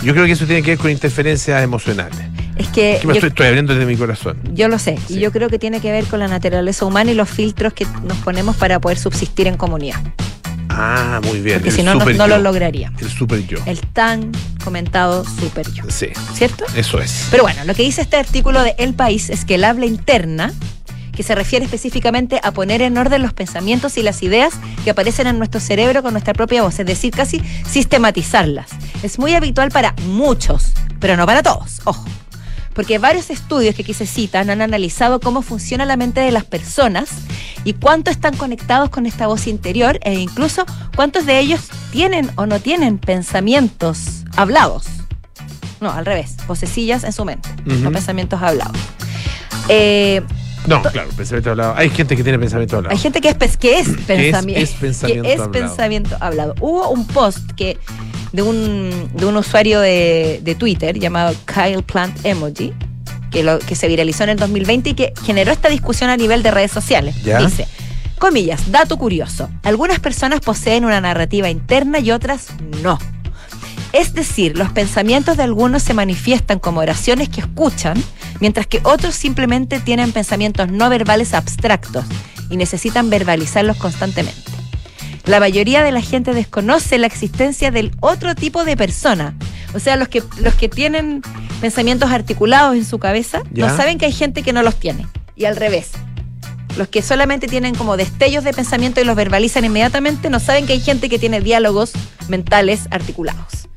[0.03, 2.18] Yo creo que eso tiene que ver con interferencias emocionales.
[2.57, 4.38] Es que Que me yo, estoy, estoy abriendo desde mi corazón.
[4.53, 5.14] yo lo sé, Sí.
[5.16, 7.85] y yo creo que tiene que ver con la naturaleza humana y los filtros que
[8.05, 10.00] nos ponemos para poder subsistir en comunidad.
[10.68, 11.57] Ah, muy bien.
[11.59, 12.42] Porque el si no, no, no lo yo.
[12.42, 13.00] lograríamos.
[13.03, 13.59] El super yo.
[13.66, 14.31] El tan
[14.62, 15.85] comentado super yo.
[15.88, 16.64] Sí, ¿Cierto?
[16.77, 17.27] eso es.
[17.31, 20.53] Pero bueno, lo que dice este artículo de El País es que el habla interna,
[21.14, 25.27] que se refiere específicamente a poner en orden los pensamientos y las ideas que aparecen
[25.27, 28.70] en nuestro cerebro con nuestra propia voz, es decir, casi sistematizarlas.
[29.03, 32.05] Es muy habitual para muchos, pero no para todos, ojo.
[32.74, 36.44] Porque varios estudios que aquí se citan han analizado cómo funciona la mente de las
[36.44, 37.09] personas
[37.62, 42.46] y cuánto están conectados con esta voz interior e incluso cuántos de ellos tienen o
[42.46, 44.87] no tienen pensamientos hablados.
[45.81, 48.77] No, al revés, vocecillas en su mente, no pensamientos hablados.
[49.68, 50.22] Eh,
[50.66, 51.74] No, claro, pensamiento hablado.
[51.77, 52.92] Hay gente que tiene pensamiento hablado.
[52.94, 55.53] hay gente que es, que es, pensami- es pensamiento que es hablado.
[55.53, 56.55] pensamiento hablado.
[56.61, 57.77] Hubo un post que
[58.33, 62.72] de un, de un usuario de, de Twitter llamado Kyle Plant Emoji,
[63.31, 66.42] que, lo, que se viralizó en el 2020 y que generó esta discusión a nivel
[66.42, 67.14] de redes sociales.
[67.22, 67.38] Ya.
[67.38, 67.66] Dice,
[68.18, 72.46] comillas, dato curioso, algunas personas poseen una narrativa interna y otras
[72.83, 72.98] no.
[73.94, 78.02] Es decir, los pensamientos de algunos se manifiestan como oraciones que escuchan,
[78.40, 82.04] mientras que otros simplemente tienen pensamientos no verbales abstractos
[82.50, 84.50] y necesitan verbalizarlos constantemente.
[85.26, 89.37] La mayoría de la gente desconoce la existencia del otro tipo de persona.
[89.74, 91.22] O sea, los que, los que tienen
[91.61, 93.68] pensamientos articulados en su cabeza Ya.
[93.68, 95.07] no saben que hay gente que no los tiene.
[95.37, 95.92] Y al revés.
[96.76, 100.72] Los que solamente tienen como destellos de pensamiento y los verbalizan inmediatamente no saben que
[100.72, 101.92] hay gente que tiene diálogos
[102.26, 103.68] mentales articulados.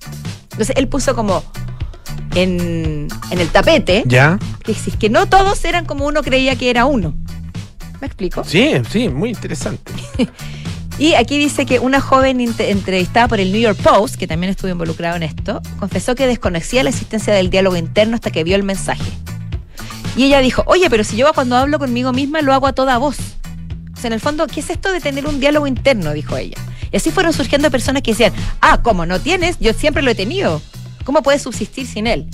[0.58, 1.43] Entonces él puso como
[2.34, 4.39] en, en el tapete ¿Ya?
[4.63, 7.13] que si es que no todos eran como uno creía que era uno.
[8.02, 8.43] ¿Me explico?
[8.43, 9.91] Sí, sí, muy interesante.
[11.00, 14.72] Y aquí dice que una joven entrevistada por el New York Post, que también estuvo
[14.72, 18.63] involucrado en esto, confesó que desconocía la existencia del diálogo interno hasta que vio el
[18.63, 19.12] mensaje.
[20.15, 22.98] Y ella dijo, oye, pero si yo cuando hablo conmigo misma lo hago a toda
[22.98, 23.20] voz.
[23.93, 26.13] O sea, en el fondo, ¿qué es esto de tener un diálogo interno?
[26.13, 26.58] Dijo ella.
[26.91, 30.15] Y así fueron surgiendo personas que decían, ah, como no tienes, yo siempre lo he
[30.15, 30.62] tenido.
[31.04, 32.28] ¿Cómo puedes subsistir sin él?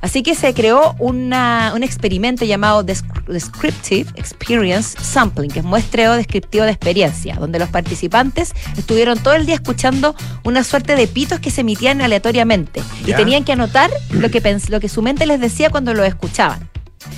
[0.00, 6.14] Así que se creó una- un experimento llamado Desc- Descriptive Experience Sampling, que es muestreo
[6.14, 11.38] descriptivo de experiencia, donde los participantes estuvieron todo el día escuchando una suerte de pitos
[11.38, 13.14] que se emitían aleatoriamente Ya.
[13.14, 14.40] y tenían que anotar lo que,
[14.70, 16.68] lo que su mente les decía cuando lo escuchaban.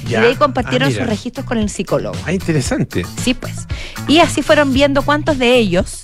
[0.07, 0.19] Ya.
[0.19, 2.17] Y de ahí compartieron Ah, sus registros con el psicólogo.
[2.27, 3.07] Ah, interesante.
[3.23, 3.67] Sí, pues.
[4.09, 6.03] Y así fueron viendo cuántos de ellos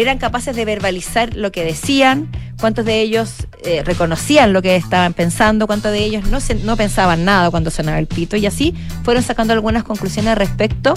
[0.00, 2.30] eran capaces de verbalizar lo que decían,
[2.60, 6.76] cuántos de ellos eh, reconocían lo que estaban pensando, cuántos de ellos no, se- no
[6.76, 8.36] pensaban nada cuando sonaba el pito.
[8.36, 10.94] Y así fueron sacando algunas conclusiones respecto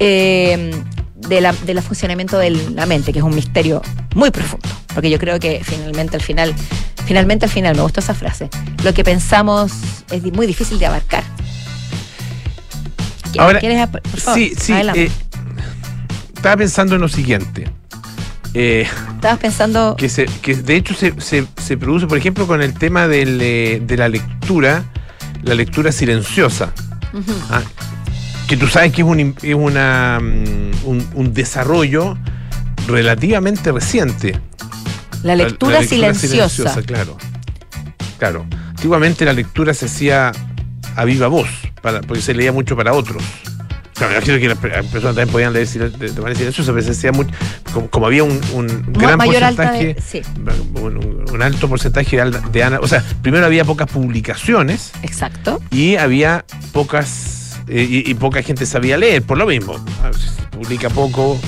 [0.00, 0.72] eh,
[1.16, 3.82] de la, del funcionamiento de la mente, que es un misterio
[4.14, 4.68] muy profundo.
[4.94, 6.54] Porque yo creo que finalmente al final,
[7.06, 8.48] finalmente al final, me gustó esa frase,
[8.82, 9.72] lo que pensamos
[10.10, 11.22] es muy difícil de abarcar.
[13.32, 14.72] ¿Quieres- Ahora, quieres por favor, sí, sí.
[14.72, 15.10] eh,
[16.34, 17.68] estaba pensando en lo siguiente.
[18.54, 19.94] Eh, Estabas pensando.
[19.96, 23.38] que, se, que de hecho se, se- se produce, por ejemplo, con el tema del,
[23.42, 24.84] eh, de la lectura,
[25.42, 26.72] la lectura silenciosa.
[27.50, 27.62] Ah,
[28.46, 32.16] que tú sabes que es un, es una, mm, un, un desarrollo
[32.86, 34.38] relativamente reciente.
[35.22, 36.80] La lectura, silenciosa.
[36.82, 37.16] Claro.
[38.18, 38.46] Claro.
[38.70, 40.32] Antiguamente la lectura se hacía
[40.96, 41.48] a viva voz,
[41.82, 43.22] para, porque se leía mucho para otros.
[43.98, 46.38] Claro, me imagino que las pe- las personas también podían leer sil- de, de manera
[46.38, 47.30] silenciosa, pero se hacía mucho.
[47.72, 49.94] Como, como había un, un gran porcentaje.
[49.94, 50.22] de- sí.
[50.74, 55.60] un, alto porcentaje de, de ana- O sea, primero había pocas publicaciones Exacto.
[55.70, 57.58] y había pocas.
[57.68, 59.74] eh, y, y poca gente sabía leer, por lo mismo.
[59.78, 61.38] Se publica poco,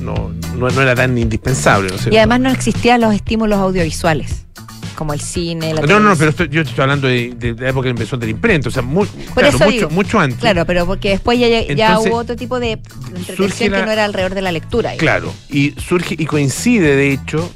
[0.00, 1.88] no, no, no era tan indispensable.
[1.90, 4.46] ¿no es Y además no existían los estímulos audiovisuales,
[4.94, 7.68] como el cine, la No, no, no, pero estoy- yo estoy hablando de, de la
[7.70, 9.90] época que empezó la imprenta, o sea, muy, claro, mucho, digo.
[9.90, 10.38] mucho antes.
[10.40, 12.72] Claro, pero porque después ya, ya Entonces, hubo otro tipo de
[13.16, 14.92] entretención la- que no era alrededor de la lectura.
[14.96, 17.50] Claro, y surge y coincide, de hecho,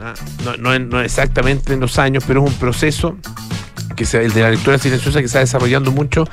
[0.00, 3.16] ah, no, no, no exactamente en los años, pero es un proceso
[3.96, 6.28] que se- el de la lectura silenciosa que se está desarrollando mucho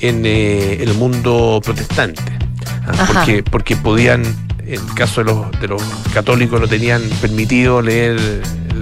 [0.00, 2.22] en eh, el mundo protestante.
[2.86, 3.06] Ah.
[3.12, 4.22] Porque, porque podían,
[4.66, 5.82] en el caso de los, de los
[6.14, 8.18] católicos, no tenían permitido leer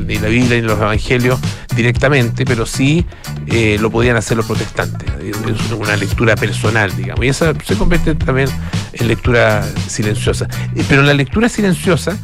[0.06, 1.38] ni la Biblia ni los evangelios
[1.74, 3.04] directamente, pero sí
[3.46, 5.08] eh, lo podían hacer los protestantes.
[5.20, 7.24] Es una lectura personal, digamos.
[7.24, 8.48] Y esa se convierte también
[8.92, 10.48] en lectura silenciosa.
[10.74, 12.16] Eh, Pero en la lectura silenciosa,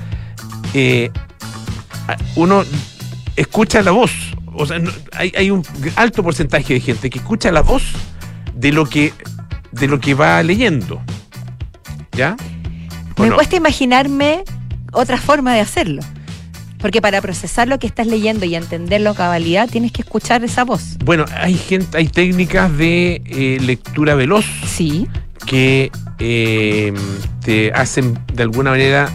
[0.72, 1.10] eh,
[2.36, 2.64] uno
[3.36, 4.12] escucha la voz.
[4.54, 4.80] O sea,
[5.12, 5.62] hay, hay un
[5.96, 7.82] alto porcentaje de gente que escucha la voz
[8.54, 9.12] de lo que,
[9.72, 11.02] de lo que va leyendo.
[12.12, 12.36] ¿Ya?
[13.16, 13.36] ¿O Me no?
[13.36, 14.44] cuesta imaginarme
[14.92, 16.02] otra forma de hacerlo.
[16.84, 20.64] Porque para procesar lo que estás leyendo y entenderlo a cabalidad, tienes que escuchar esa
[20.64, 20.98] voz.
[21.02, 25.08] Bueno, hay gente, hay técnicas de eh, lectura veloz Sí.
[25.46, 26.92] que eh,
[27.42, 29.08] te hacen de alguna manera,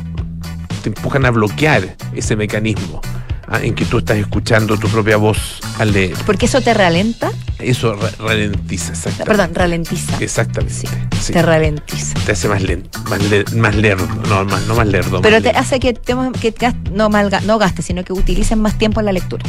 [0.82, 3.02] te empujan a bloquear ese mecanismo
[3.50, 6.16] ah, en que tú estás escuchando tu propia voz al leer.
[6.26, 7.32] Porque eso te ralenta.
[7.60, 9.26] Eso ra- ralentiza, exactamente.
[9.26, 10.18] Perdón, ralentiza.
[10.20, 10.74] Exactamente.
[10.74, 10.88] Sí,
[11.22, 11.34] sí.
[11.34, 12.14] Te ralentiza.
[12.26, 15.22] Te hace más lento, más, le- más lerdo, no, más, no más lerdo.
[15.22, 18.78] Pero más te hace que, te- que no, malga- no gastes, sino que utilicen más
[18.78, 19.44] tiempo en la lectura.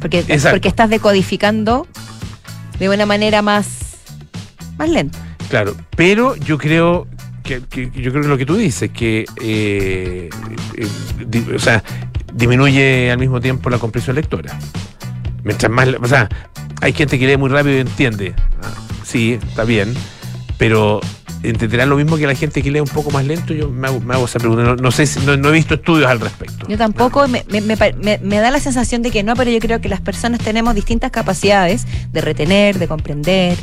[0.00, 0.56] Porque, Exacto.
[0.56, 1.86] porque estás decodificando
[2.78, 3.66] de una manera más,
[4.76, 5.18] más lenta.
[5.48, 7.06] Claro, pero yo creo
[7.42, 10.28] que, que- yo creo que lo que tú dices, que eh,
[10.76, 10.88] eh,
[11.26, 11.82] di- o sea,
[12.34, 14.58] disminuye al mismo tiempo la comprensión lectora.
[15.42, 16.28] Mientras más, o sea,
[16.80, 18.34] hay gente que lee muy rápido y entiende.
[18.62, 18.72] Ah,
[19.04, 19.94] sí, está bien,
[20.58, 21.00] pero
[21.42, 23.52] entenderán lo mismo que la gente que lee un poco más lento.
[23.52, 24.62] Yo me hago, me hago esa pregunta.
[24.64, 26.66] No, no sé, si- no, no he visto estudios al respecto.
[26.68, 29.80] Yo tampoco, me, me- me- me da la sensación de que no, pero yo creo
[29.80, 33.58] que las personas tenemos distintas capacidades de retener, de comprender.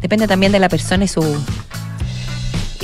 [0.00, 1.22] Depende también de la persona y su.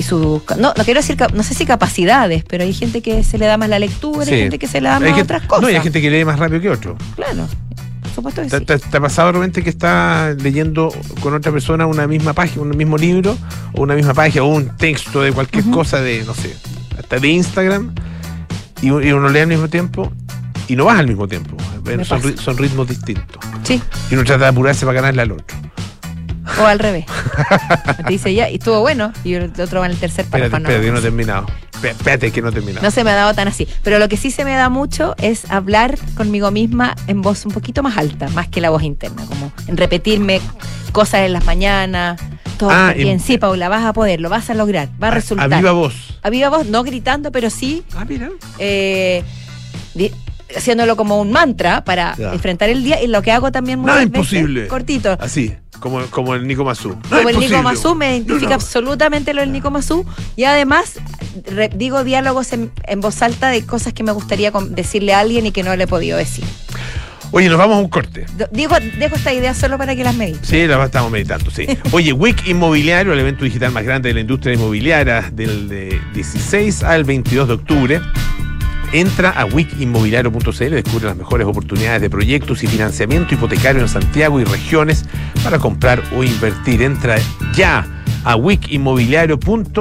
[0.00, 3.36] Y su no, no quiero decir, no sé si capacidades, pero hay gente que se
[3.36, 4.32] le da más la lectura, Sí.
[4.32, 5.60] hay gente que se le da más gente- otras cosas.
[5.62, 6.96] No, y hay gente que lee más rápido que otro.
[7.16, 7.46] Claro,
[8.00, 8.64] por supuesto que ¿Te, sí.
[8.64, 12.74] te- te ha pasado realmente que está leyendo con otra persona una misma página, un
[12.74, 13.36] mismo libro,
[13.74, 16.56] o una misma página, o un texto de cualquier cosa de, no sé,
[16.98, 17.94] hasta de Instagram,
[18.80, 20.10] y, uno lee al mismo tiempo,
[20.66, 21.58] y no vas al mismo tiempo.
[22.42, 23.44] Son, ritmos distintos.
[23.64, 25.58] Sí, Y uno trata de apurarse para ganarle al otro.
[26.58, 27.04] O al revés.
[27.96, 30.70] Te dice ya, y estuvo bueno, y el otro va en el tercer Espérate, párrafo.
[30.72, 31.46] espérate, que no terminado.
[31.72, 32.84] Espé- Espérate, que no he terminado.
[32.84, 33.66] no se me ha dado tan así.
[33.82, 37.52] Pero lo que sí se me da mucho es hablar conmigo misma en voz un
[37.52, 40.40] poquito más alta, más que la voz interna, como en repetirme
[40.92, 42.20] cosas en las mañanas.
[42.58, 45.10] Todo Ah, bien, en- sí, Paula, vas a poder, lo vas a lograr, va a
[45.10, 45.52] A- resultar.
[45.52, 46.18] A viva voz.
[46.22, 48.28] A viva voz, no gritando, pero sí Ah, mira.
[48.58, 49.24] eh,
[50.56, 52.32] haciéndolo como un mantra para Ya.
[52.32, 53.02] enfrentar el día.
[53.02, 54.66] Y lo que hago también muchas Nada veces, imposible.
[54.68, 56.96] cortito, Así, como, como el Nico Mazú.
[57.08, 57.62] Como el Nico.
[57.62, 58.54] Mazú, me identifica No, no.
[58.56, 60.04] absolutamente lo del Nico Mazú.
[60.36, 60.94] Y además
[61.46, 65.46] re- digo diálogos en, en voz alta de cosas que me gustaría decirle a alguien
[65.46, 66.44] y que no le he podido decir.
[67.32, 68.26] Oye, nos vamos a un corte.
[68.50, 70.40] Digo, dejo esta idea solo para que las medite.
[70.42, 71.64] Sí, la estamos meditando, sí.
[71.92, 76.82] Oye, WIC Inmobiliario, el evento digital más grande de la industria inmobiliaria del de 16
[76.82, 78.00] al 22 de octubre.
[78.92, 84.44] Entra a wicinmobiliario.cl, descubre las mejores oportunidades de proyectos y financiamiento hipotecario en Santiago y
[84.44, 85.04] regiones
[85.44, 86.82] para comprar o invertir.
[86.82, 87.18] Entra
[87.54, 87.86] ya
[88.24, 89.72] a wicinmobiliario.cl.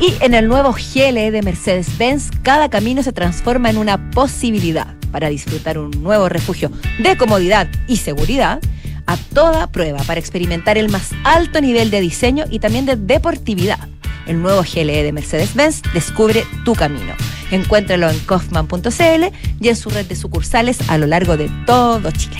[0.00, 5.30] Y en el nuevo GLE de Mercedes-Benz, cada camino se transforma en una posibilidad para
[5.30, 6.70] disfrutar un nuevo refugio
[7.02, 8.60] de comodidad y seguridad
[9.06, 13.88] a toda prueba para experimentar el más alto nivel de diseño y también de deportividad.
[14.30, 17.14] El nuevo GLE de Mercedes-Benz descubre tu camino.
[17.50, 19.24] Encuéntralo en kaufman.cl
[19.60, 22.36] y en su red de sucursales a lo largo de todo Chile.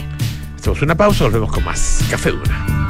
[0.56, 2.89] Hacemos una pausa, volvemos con más Café Dura.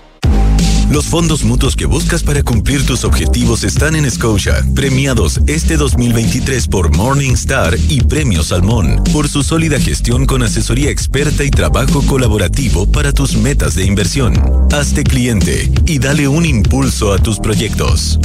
[0.91, 6.67] Los fondos mutuos que buscas para cumplir tus objetivos están en Scotia, premiados este 2023
[6.67, 12.91] por Morningstar y Premio Salmón, por su sólida gestión con asesoría experta y trabajo colaborativo
[12.91, 14.33] para tus metas de inversión.
[14.73, 18.19] Hazte cliente y dale un impulso a tus proyectos.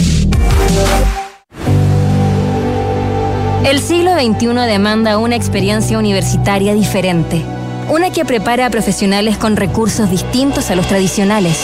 [3.65, 7.43] El siglo XXI demanda una experiencia universitaria diferente,
[7.89, 11.61] una que prepara a profesionales con recursos distintos a los tradicionales,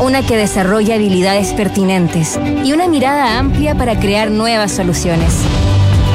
[0.00, 5.34] una que desarrolla habilidades pertinentes y una mirada amplia para crear nuevas soluciones.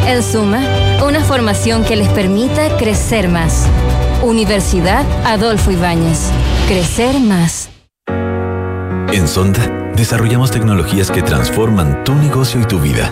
[0.08, 0.62] En suma,
[1.06, 3.68] una formación que les permita crecer más.
[4.22, 6.30] Universidad Adolfo Ibáñez.
[6.68, 7.70] Crecer más.
[9.12, 13.12] En Sonda, desarrollamos tecnologías que transforman tu negocio y tu vida,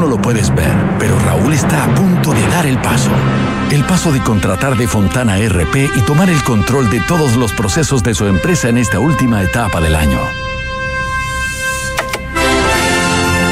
[0.00, 3.10] No lo puedes ver, pero Raúl está a punto de dar el paso.
[3.70, 8.02] El paso de contratar de Fontana RP y tomar el control de todos los procesos
[8.02, 10.18] de su empresa en esta última etapa del año.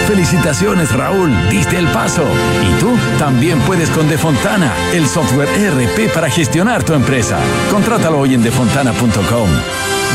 [0.06, 2.24] Felicitaciones Raúl, diste el paso.
[2.62, 7.38] Y tú también puedes con Defontana, el software ERP para gestionar tu empresa.
[7.70, 9.50] Contrátalo hoy en defontana.com.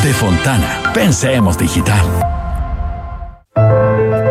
[0.02, 2.04] Defontana, pensemos digital.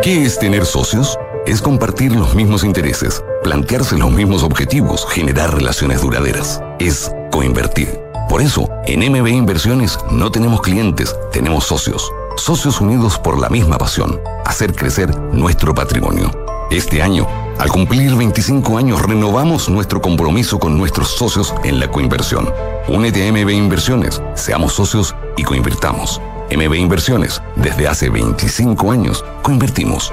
[0.03, 1.17] ¿Qué es tener socios?
[1.45, 6.63] Es compartir los mismos intereses, plantearse los mismos objetivos, generar relaciones duraderas.
[6.79, 7.99] Es coinvertir.
[8.29, 12.13] Por eso, en MB Inversiones no tenemos clientes, tenemos socios.
[12.37, 16.31] Socios unidos por la misma pasión, hacer crecer nuestro patrimonio.
[16.71, 17.27] Este año,
[17.59, 22.49] al cumplir 25 años, renovamos nuestro compromiso con nuestros socios en la coinversión.
[22.87, 26.21] Únete a MB Inversiones, seamos socios y coinvirtamos.
[26.57, 30.13] MB Inversiones, desde hace 25 años, coinvertimos.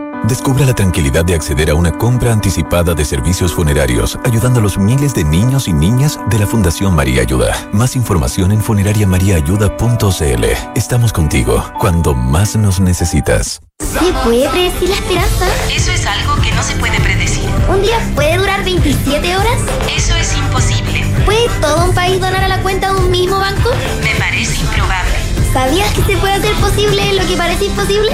[0.27, 4.77] Descubra la tranquilidad de acceder a una compra anticipada de servicios funerarios, ayudando a los
[4.77, 7.69] miles de niños y niñas de la Fundación María Ayuda.
[7.73, 10.43] Más información en funerariamariaayuda.cl.
[10.75, 13.61] Estamos contigo cuando más nos necesitas.
[13.79, 15.47] ¿Se puede predecir la esperanza?
[15.75, 17.49] Eso es algo que no se puede predecir.
[17.67, 19.59] ¿Un día puede durar 27 horas?
[19.95, 21.03] Eso es imposible.
[21.25, 23.71] ¿Puede todo un país donar a la cuenta de un mismo banco?
[24.03, 25.20] Me parece improbable.
[25.53, 28.09] ¿Sabías que se puede hacer posible lo que parece imposible?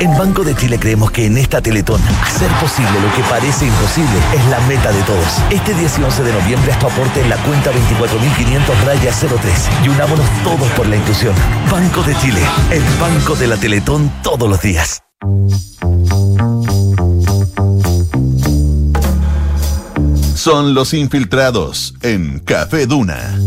[0.00, 4.18] En Banco de Chile creemos que en esta Teletón, hacer posible lo que parece imposible
[4.34, 5.26] es la meta de todos.
[5.50, 9.68] Este 10 y 11 de noviembre haz tu aporte en la cuenta 24.500 raya 03
[9.84, 11.34] y unámonos todos por la inclusión.
[11.70, 15.02] Banco de Chile, el banco de la Teletón todos los días.
[20.34, 23.38] Son los infiltrados en Café Duna.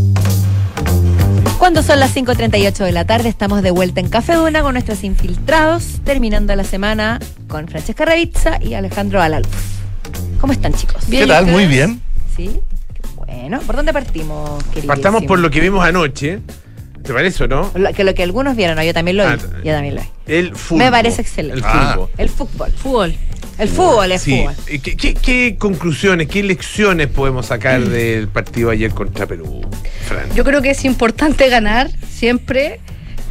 [1.63, 5.01] Cuando son las 5.38 de la tarde, estamos de vuelta en Café Duna con nuestros
[5.05, 9.47] infiltrados, terminando la semana con Francesca Ravizza y Alejandro Alaluz.
[10.41, 11.05] ¿Cómo están, chicos?
[11.09, 11.45] ¿Qué tal?
[11.45, 12.01] Muy bien.
[12.35, 12.59] Sí.
[13.15, 14.87] Bueno, ¿por dónde partimos, querido?
[14.87, 16.41] Partamos por lo que vimos anoche.
[17.01, 17.71] ¿Te parece o no?
[17.75, 19.31] Lo, que lo que algunos vieron, no, yo también lo vi.
[19.31, 20.07] Ah, yo también lo vi.
[20.27, 20.83] El fútbol.
[20.83, 21.65] Me parece excelente.
[21.65, 22.09] El fútbol.
[22.17, 22.71] El fútbol.
[22.73, 23.15] Fútbol.
[23.57, 24.37] El fútbol es Sí.
[24.37, 24.55] fútbol.
[24.65, 29.61] ¿Qué, qué, qué conclusiones, qué lecciones podemos sacar del partido ayer contra Perú,
[30.07, 30.33] Fran?
[30.35, 32.79] Yo creo que es importante ganar siempre,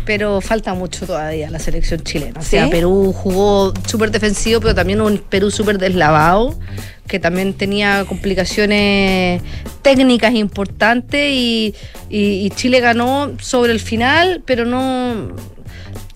[0.04, 2.40] pero falta mucho todavía la selección chilena.
[2.40, 2.70] O sea, ¿Sí?
[2.70, 6.58] Perú jugó súper defensivo, pero también un Perú súper deslavado,
[7.06, 9.42] que también tenía complicaciones
[9.82, 11.74] técnicas importantes y,
[12.08, 15.34] y- y Chile ganó sobre el final, pero no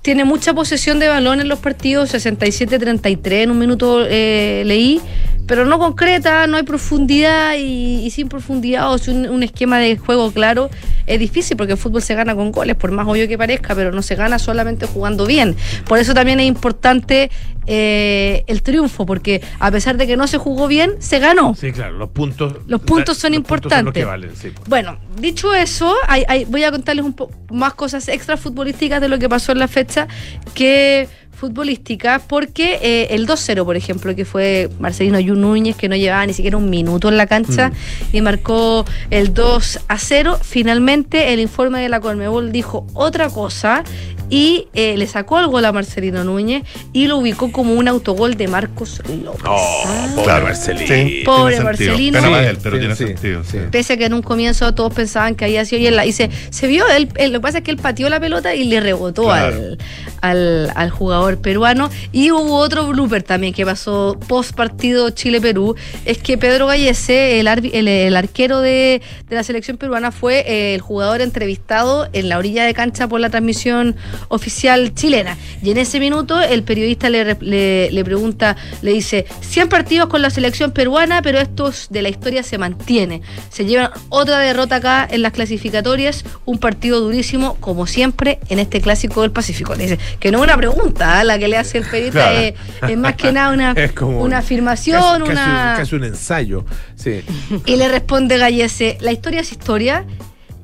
[0.06, 5.00] tiene mucha posesión de balón en los partidos, 67-33 en un minuto eh, leí,
[5.46, 9.96] pero no concreta, no hay profundidad y, y sin profundidad o sin un, esquema de
[9.96, 10.70] juego claro
[11.06, 13.92] es difícil porque el fútbol se gana con goles, por más obvio que parezca, pero
[13.92, 15.54] no se gana solamente jugando bien.
[15.86, 17.30] Por eso también es importante
[17.66, 21.54] eh, el triunfo, porque a pesar de que no se jugó bien, se ganó.
[21.54, 22.54] Sí, claro, los puntos.
[22.66, 23.84] Los puntos son los importantes.
[23.84, 24.50] los que valen, sí.
[24.66, 29.08] Bueno, dicho eso, hay- hay- voy a contarles un poco más cosas extra futbolísticas de
[29.08, 30.08] lo que pasó en la fecha
[30.54, 35.94] que futbolística, porque eh, el 2-0, por ejemplo, que fue Marcelino Yu Núñez, que no
[35.94, 37.72] llevaba ni siquiera un minuto en la cancha
[38.12, 40.38] y marcó el 2 a 0.
[40.42, 43.84] Finalmente, el informe de la Colmebol dijo otra cosa
[44.30, 46.62] y eh, le sacó el gol a Marcelino Núñez
[46.92, 49.42] y lo ubicó como un autogol de Marcos López.
[49.46, 50.44] Oh, pobre Claro.
[50.46, 50.86] Marcelino.
[50.86, 51.60] Sí, Pobre.
[51.60, 52.18] Marcelino.
[52.20, 53.44] Pena más Sí, él, pero sí, tiene sí, sentido.
[53.44, 53.58] sí.
[53.70, 56.30] Pese a que en un comienzo todos pensaban que había sido y él la hice.
[56.50, 58.80] Se vio, él, él- lo que pasa es que él pateó la pelota y le
[58.80, 59.56] rebotó Claro.
[59.56, 59.78] al,
[60.20, 61.90] al, al jugador peruano.
[62.12, 65.76] Y hubo otro blooper también que pasó post partido Chile-Perú.
[66.04, 70.44] Es que Pedro Gallese, el, arbi- el, el arquero de, de la selección peruana, fue
[70.46, 73.96] eh, el jugador entrevistado en la orilla de cancha por la transmisión
[74.28, 75.36] oficial chilena.
[75.62, 80.22] Y en ese minuto el periodista le, le, le pregunta, le dice, 100 partidos con
[80.22, 83.22] la selección peruana, pero estos de la historia se mantiene.
[83.50, 88.80] Se llevan otra derrota acá en las clasificatorias, un partido durísimo, como siempre, en este
[88.80, 89.74] clásico del Pacífico.
[89.74, 91.24] Le dice, que no es una pregunta ¿eh?
[91.24, 92.38] la que le hace el periodista, Claro.
[92.38, 92.54] es,
[92.90, 95.70] es más que nada una, Es como una afirmación, casi, casi una...
[95.72, 96.64] un, casi un ensayo.
[96.96, 97.22] Sí.
[97.66, 100.04] Y le responde Gallese, la historia es historia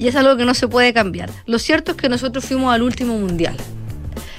[0.02, 1.30] y es algo que no se puede cambiar.
[1.46, 3.56] Lo cierto es que nosotros fuimos al último mundial.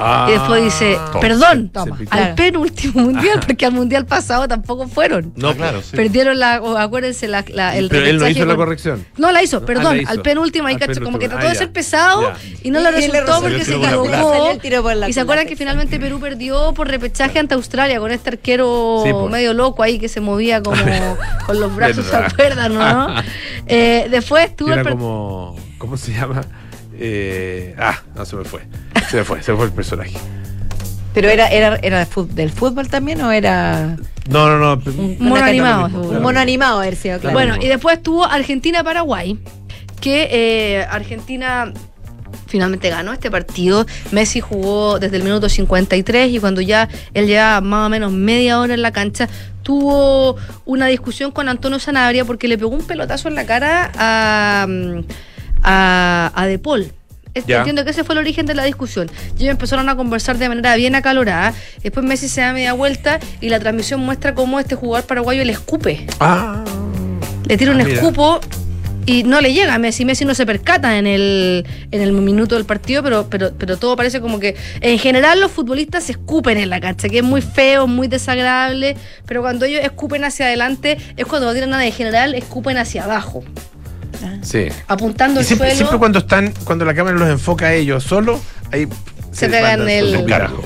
[0.05, 1.19] Ah, y después dice, toma.
[1.19, 2.35] perdón, al Claro.
[2.35, 5.33] penúltimo mundial, porque al mundial pasado tampoco fueron.
[5.35, 5.95] No, Ah, claro, sí.
[5.95, 9.05] Perdieron la, acuérdense, la, la- el Pero él no repechaje hizo la corrección.
[9.17, 10.11] No la hizo, Ah, perdón, la hizo.
[10.11, 12.37] al penúltimo ahí cacho, como que trató Ah, de ser pesado Ya.
[12.63, 14.05] y no Y- le resultó porque se equivocó.
[14.09, 17.53] Salió el tiro por la Y se acuerdan que finalmente Perú perdió por repechaje ante
[17.55, 19.31] Australia con este arquero Sí, pues.
[19.31, 20.77] medio loco ahí que se movía como
[21.45, 23.07] con los brazos, ¿se acuerdan, no?
[23.67, 25.55] Eh, después tuvo como.
[25.77, 26.41] ¿Cómo se llama?
[26.99, 28.61] Eh, ah, no se me fue.
[29.09, 30.13] Se me fue, se me fue el personaje.
[31.13, 33.97] ¿Pero era, era, era del fútbol también o era
[34.29, 34.81] No, no, no.
[34.97, 37.33] Un mono animado, un mono animado haber sido, claro?
[37.33, 39.37] Bueno, y después estuvo Argentina-Paraguay,
[40.01, 41.71] que eh, Argentina
[42.47, 43.85] finalmente ganó este partido.
[44.11, 48.59] Messi jugó desde el minuto 53 y cuando ya él llevaba más o menos media
[48.59, 49.29] hora en la cancha,
[49.61, 50.35] tuvo
[50.65, 54.99] una discusión con Antonio Sanabria porque le pegó un pelotazo en la cara a, mm,
[55.63, 56.91] a, a De Paul.
[57.33, 57.57] Es- Ya.
[57.59, 59.09] Entiendo que ese fue el origen de la discusión.
[59.37, 61.53] Ellos empezaron a conversar de manera bien acalorada.
[61.81, 65.51] Después Messi se da media vuelta y la transmisión muestra cómo este jugador paraguayo le
[65.53, 66.05] escupe.
[66.19, 66.63] Ah.
[67.47, 68.39] Le tira un Ah, escupo
[69.05, 70.05] y no le llega a Messi.
[70.05, 73.97] Messi no se percata en el, en el minuto del partido, pero, pero, pero todo
[73.97, 77.41] parece como que en general los futbolistas se escupen en la cancha, que es muy
[77.41, 81.85] feo, muy desagradable, pero cuando ellos escupen hacia adelante es cuando no tienen nada.
[81.85, 83.43] En general escupen hacia abajo,
[84.41, 84.67] Sí.
[84.87, 85.77] apuntando al siempre, suelo.
[85.77, 88.39] siempre cuando están, cuando la cámara los enfoca a ellos solo,
[88.71, 88.87] ahí
[89.31, 90.61] Se pegan mandan el- carajo.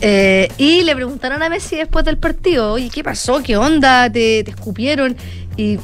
[0.00, 3.42] Eh, y le preguntaron a Messi después del partido, oye, ¿qué pasó?
[3.42, 4.10] ¿Qué onda?
[4.10, 5.16] ¿Te, te escupieron?
[5.56, 5.78] Y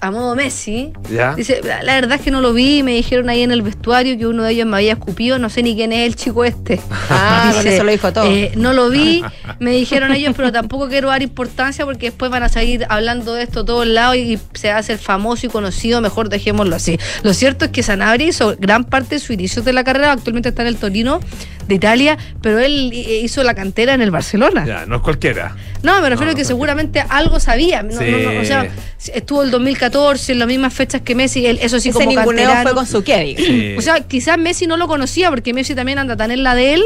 [0.00, 1.34] a modo Messi, ¿Ya?
[1.34, 4.16] dice, la la verdad es que no lo vi, me dijeron ahí en el vestuario
[4.18, 6.80] que uno de ellos me había escupido, no sé ni quién es el chico este.
[7.10, 8.26] Ah, con eso lo dijo todo.
[8.26, 9.22] eh, no lo vi,
[9.60, 13.42] me dijeron ellos, pero tampoco quiero dar importancia porque después van a seguir hablando de
[13.42, 16.98] esto a todos lados y se va a hacer famoso y conocido, mejor dejémoslo así.
[17.22, 20.50] Lo cierto es que Sanabria hizo gran parte de su inicio de la carrera, actualmente
[20.50, 21.20] está en el Torino
[21.66, 24.64] de Italia, pero él eh, hizo la cantera en el Barcelona.
[24.66, 25.54] Ya, no es cualquiera.
[25.82, 27.82] No, me refiero No, a que seguramente algo sabía.
[27.82, 28.04] No, Sí.
[28.10, 28.68] no, no, o sea,
[29.14, 32.46] estuvo el 2014 en las mismas fechas que Messi, él, eso sí Ese como ninguneo
[32.46, 32.62] canterano.
[32.62, 33.02] fue con su.
[33.02, 33.74] Sí.
[33.78, 36.74] O sea, quizás Messi no lo conocía porque Messi también anda tan en la de
[36.74, 36.82] él,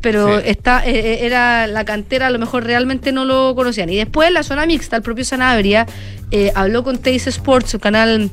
[0.00, 0.44] pero Sí.
[0.46, 3.88] está eh, eh, era la cantera, a lo mejor realmente no lo conocían.
[3.90, 5.86] Y después en la zona mixta, el propio Sanabria
[6.30, 8.30] eh, habló con Teis Sports, su canal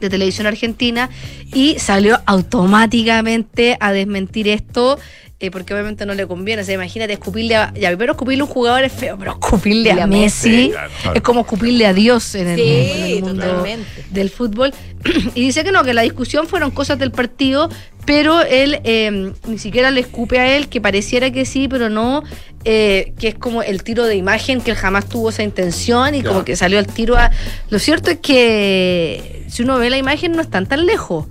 [0.00, 1.08] de televisión argentina,
[1.54, 4.98] y salió automáticamente a desmentir esto.
[5.40, 6.62] Eh, porque obviamente no le conviene.
[6.62, 7.72] O sea, imagínate escupirle a.
[7.74, 10.90] Ya, pero escupirle a un jugador es feo, pero escupirle a a Messi Messi, claro,
[11.02, 11.16] claro.
[11.16, 14.04] es como escupirle a Dios en el, Sí, en el mundo totalmente.
[14.10, 14.72] del fútbol.
[15.34, 17.70] y dice que no, que la discusión fueron cosas del partido,
[18.04, 22.22] pero él eh, ni siquiera le escupe a él, que pareciera que sí, pero no,
[22.64, 26.20] eh, que es como el tiro de imagen, que él jamás tuvo esa intención y
[26.20, 26.34] Claro.
[26.34, 27.30] como que salió el tiro a...
[27.70, 31.26] Lo cierto es que si uno ve la imagen no están tan lejos.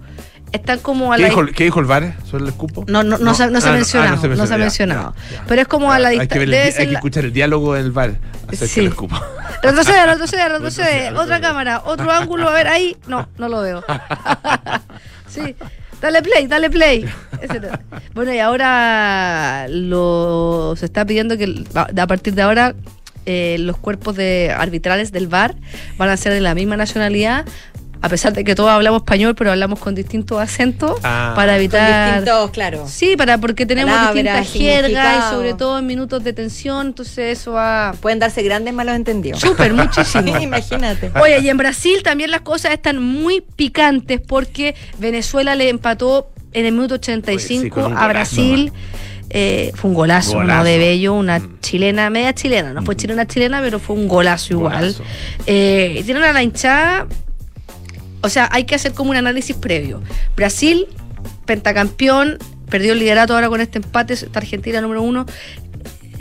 [0.51, 1.29] Están como a ¿Qué la...
[1.29, 2.83] dijo, ¿Qué dijo el VAR sobre el escupo?
[2.87, 5.13] No, no, no, se, no se ha Ah, ah, mencionado, no se ha mencionado.
[5.29, 5.43] ya, ya.
[5.47, 6.45] Pero es como a la Hay que, distancia.
[6.71, 8.15] di- hay que escuchar el diálogo del VAR
[8.47, 8.79] acerca Sí.
[8.81, 9.15] del escupo.
[9.61, 11.11] Retrocede, retrocede, retrocede.
[11.17, 12.97] Otra cámara, otro ángulo, a ver ahí.
[13.07, 13.83] No, no lo veo.
[15.27, 15.55] sí.
[16.01, 17.05] Dale play, dale play.
[18.13, 22.73] Bueno, y ahora lo, se está pidiendo que a partir de ahora
[23.25, 25.55] eh, los cuerpos de arbitrales del VAR
[25.97, 27.45] van a ser de la misma nacionalidad
[28.01, 31.33] a pesar de que todos hablamos español, pero hablamos con distintos acentos Ah.
[31.35, 32.15] para Con evitar...
[32.15, 32.85] distintos, claro.
[32.87, 37.39] Sí, para porque tenemos Palabras, distintas jergas y sobre todo en minutos de tensión, entonces
[37.39, 37.93] eso va...
[37.99, 39.41] Pueden darse grandes malos entendidos.
[39.41, 40.37] Súper, muchísimo.
[40.41, 41.11] Imagínate.
[41.21, 46.65] Oye, y en Brasil también las cosas están muy picantes porque Venezuela le empató en
[46.65, 48.71] el minuto Oye, sí, 85 con un a Brasil.
[49.31, 50.53] Eh, fue un golazo, Golazo.
[50.53, 50.57] Mm.
[50.57, 50.63] ¿no?
[50.63, 54.79] De Bello, una chilena, media chilena, no fue chilena chilena, pero fue un golazo igual.
[54.79, 55.03] Golazo.
[55.45, 57.05] Eh, y tienen a la hinchada,
[58.21, 60.01] o sea, hay que hacer como un análisis previo.
[60.35, 60.87] Brasil,
[61.45, 62.37] pentacampeón,
[62.69, 65.25] perdió el liderato ahora con este empate, está Argentina número uno.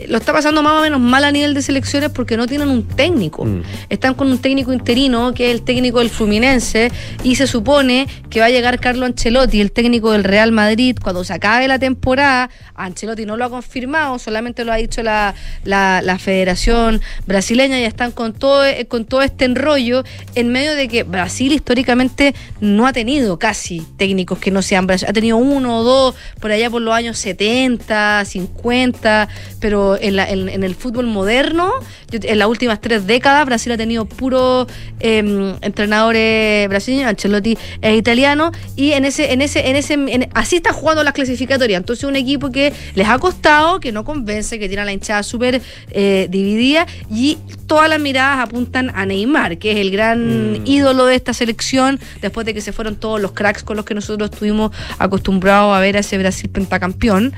[0.07, 2.87] Lo está pasando más o menos mal a nivel de selecciones porque no tienen un
[2.87, 3.45] técnico.
[3.45, 3.63] Mm.
[3.89, 6.93] Están con un técnico interino, que es el técnico del Fluminense,
[7.25, 11.25] y se supone que va a llegar Carlo Ancelotti, el técnico del Real Madrid, cuando
[11.25, 12.51] se acabe la temporada.
[12.75, 15.35] Ancelotti no lo ha confirmado, solamente lo ha dicho la,
[15.65, 20.75] la, la Federación Brasileña y están con todo, eh, con todo este enrollo en medio
[20.75, 25.09] de que Brasil históricamente no ha tenido casi técnicos que no sean Brasil.
[25.09, 29.29] Ha tenido uno o dos por allá por los años 70, 50,
[29.61, 31.73] pero en, la- en- en el fútbol moderno,
[32.11, 34.67] yo- en las últimas tres décadas, Brasil ha tenido puros
[35.01, 40.57] em, entrenadores brasileños, Ancelotti es italiano, y en ese, en ese, en ese, en- así
[40.57, 41.79] está jugando las clasificatorias.
[41.79, 45.23] Entonces, un equipo que les ha costado, que no convence, que tiene a la hinchada
[45.23, 45.61] súper
[45.91, 51.15] eh, dividida, y todas las miradas apuntan a Neymar, que es el gran ídolo de
[51.15, 54.73] esta selección, después de que se fueron todos los cracks con los que nosotros estuvimos
[54.99, 57.33] acostumbrados a ver a ese Brasil pentacampeón.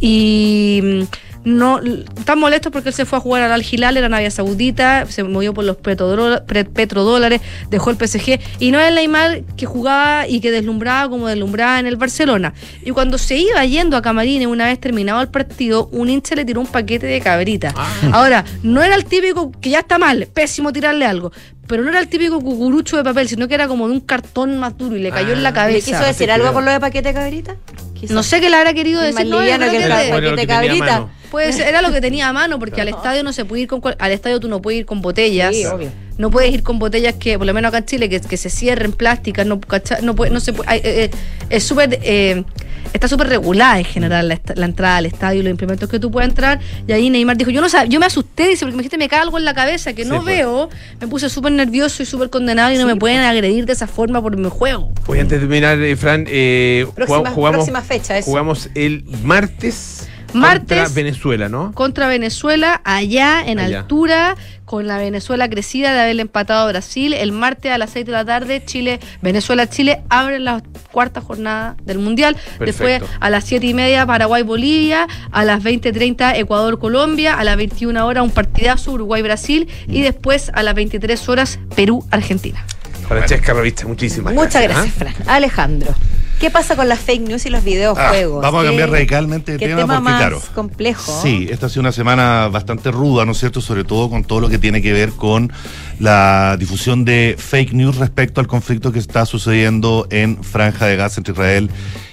[0.00, 1.02] Y mm,
[1.44, 5.06] no están molestos porque él se fue a jugar al Al Hilal en Arabia Saudita,
[5.06, 10.26] se movió por los petrodólares, dejó el PSG y no es el Neymar que jugaba
[10.28, 12.52] y que deslumbraba como deslumbraba en el Barcelona.
[12.84, 16.44] Y cuando se iba yendo a Camarines una vez terminado el partido, un hincha le
[16.44, 17.74] tiró un paquete de cabrita.
[18.12, 21.32] Ahora, no era el típico que ya está mal, pésimo tirarle algo.
[21.66, 24.58] Pero no era el típico cucurucho de papel, sino que era como de un cartón
[24.58, 25.86] más duro y le cayó en la ¿Le cabeza.
[25.92, 27.56] quiso decir algo por lo de paquete de cabrita?
[27.94, 28.10] Quizás.
[28.10, 29.26] No sé qué le habrá querido decir.
[29.26, 31.06] no, que el de- paquete a cabrita.
[31.30, 33.80] Ser, era lo que tenía a mano, porque al estadio no se puede ir con
[33.98, 35.54] al estadio tú no puedes ir con botellas.
[35.54, 35.90] Sí, obvio.
[36.18, 38.50] No puedes ir con botellas que, por lo menos acá en Chile, que, que se
[38.50, 39.58] cierren plásticas, no,
[40.02, 40.76] no, puede, no se puede.
[40.76, 41.10] eh, eh,
[41.48, 41.98] es súper.
[42.02, 42.44] eh,
[42.92, 45.98] está súper regulada en general la, esta- la entrada al estadio y los implementos que
[45.98, 46.60] tú puedes entrar.
[46.86, 49.08] Y ahí Neymar dijo: Yo no sab- yo me asusté, dice, porque me dijiste, me
[49.08, 50.36] cae algo en la cabeza que no Sí, pues.
[50.36, 50.68] veo.
[51.00, 54.20] Me puse súper nervioso y súper condenado y no me pueden agredir de esa forma
[54.20, 54.92] por mi juego.
[55.06, 58.26] Oye, antes de terminar, eh, Fran, eh, Próxima- jugamos, próxima fecha, eso.
[58.30, 60.78] jugamos el martes, Martes.
[60.78, 61.72] contra Venezuela, ¿no?
[61.72, 63.80] contra Venezuela allá en Allá.
[63.80, 68.06] altura con la Venezuela crecida de haberle empatado a Brasil el martes a las 6
[68.06, 70.62] de la tarde Chile Venezuela Chile abren la
[70.92, 76.36] cuarta jornada del mundial después a las 7 y media Paraguay Bolivia a las 20.30
[76.38, 81.28] Ecuador Colombia a las 21 horas un partidazo Uruguay Brasil y después a las 23
[81.28, 82.64] horas Perú Argentina
[83.08, 84.96] Francesca Rovista, muchísimas Muchas gracias.
[84.96, 85.28] gracias, Fran.
[85.28, 85.92] Alejandro,
[86.40, 88.38] ¿qué pasa con las fake news y los videojuegos?
[88.42, 91.20] Ah, vamos a ¿Qué- cambiar radicalmente de qué tema, tema porque, más claro, complejo.
[91.22, 93.60] Sí, esta ha sido una semana bastante ruda, ¿no es cierto?
[93.60, 95.52] Sobre todo con todo lo que tiene que ver con
[95.98, 101.20] la difusión de fake news respecto al conflicto que está sucediendo en Franja de Gaza
[101.20, 101.70] entre Israel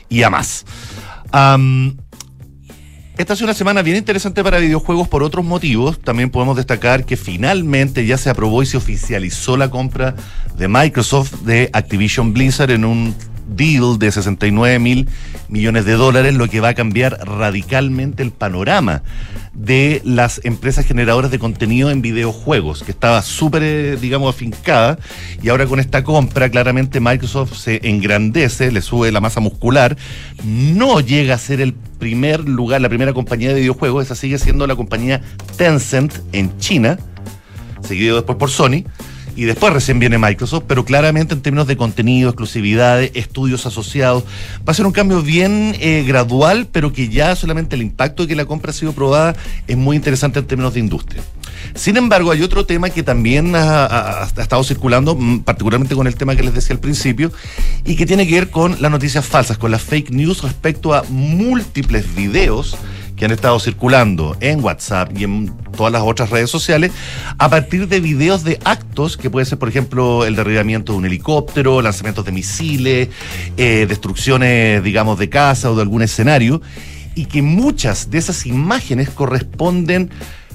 [0.10, 0.66] y Hamas.
[1.32, 1.98] Am,
[3.18, 6.00] esta ha sido una semana bien interesante para videojuegos por otros motivos.
[6.00, 10.16] También podemos destacar que finalmente ya se aprobó y se oficializó la compra
[10.58, 13.16] de Microsoft de Activision Blizzard en un
[13.48, 15.08] deal de 69 mil
[15.50, 19.04] millones de dólares, lo que va a cambiar radicalmente el panorama
[19.54, 25.00] de las empresas generadoras de contenido en videojuegos, que estaba súper, eh, digamos, afincada.
[25.42, 29.98] Y ahora con esta compra, claramente Microsoft se engrandece, le sube la masa muscular.
[30.44, 34.68] No llega a ser el primer lugar, la primera compañía de videojuegos, esa sigue siendo
[34.68, 35.22] la compañía
[35.58, 37.00] Tencent en China,
[37.82, 38.84] seguido después por Sony.
[39.38, 44.24] Y después recién viene Microsoft, pero claramente en términos de contenido, exclusividades, estudios asociados,
[44.68, 48.30] va a ser un cambio bien eh, gradual, pero que ya solamente el impacto de
[48.30, 49.36] que la compra ha sido aprobada
[49.68, 51.22] es muy interesante en términos de industria.
[51.76, 56.36] Sin embargo, hay otro tema que también ha estado circulando, mm, particularmente con el tema
[56.36, 57.32] que les decía al principio,
[57.86, 61.04] y que tiene que ver con las noticias falsas, con las fake news respecto a
[61.04, 62.76] múltiples videos
[63.18, 66.92] que han estado circulando en WhatsApp y en todas las otras redes sociales
[67.40, 71.06] a partir de videos de actos que puede ser, por ejemplo, el derribamiento de un
[71.06, 73.10] helicóptero, lanzamientos de misiles,
[73.58, 76.62] eh, destrucciones, digamos, de casa o de algún escenario,
[77.16, 80.12] y que muchas de esas imágenes corresponden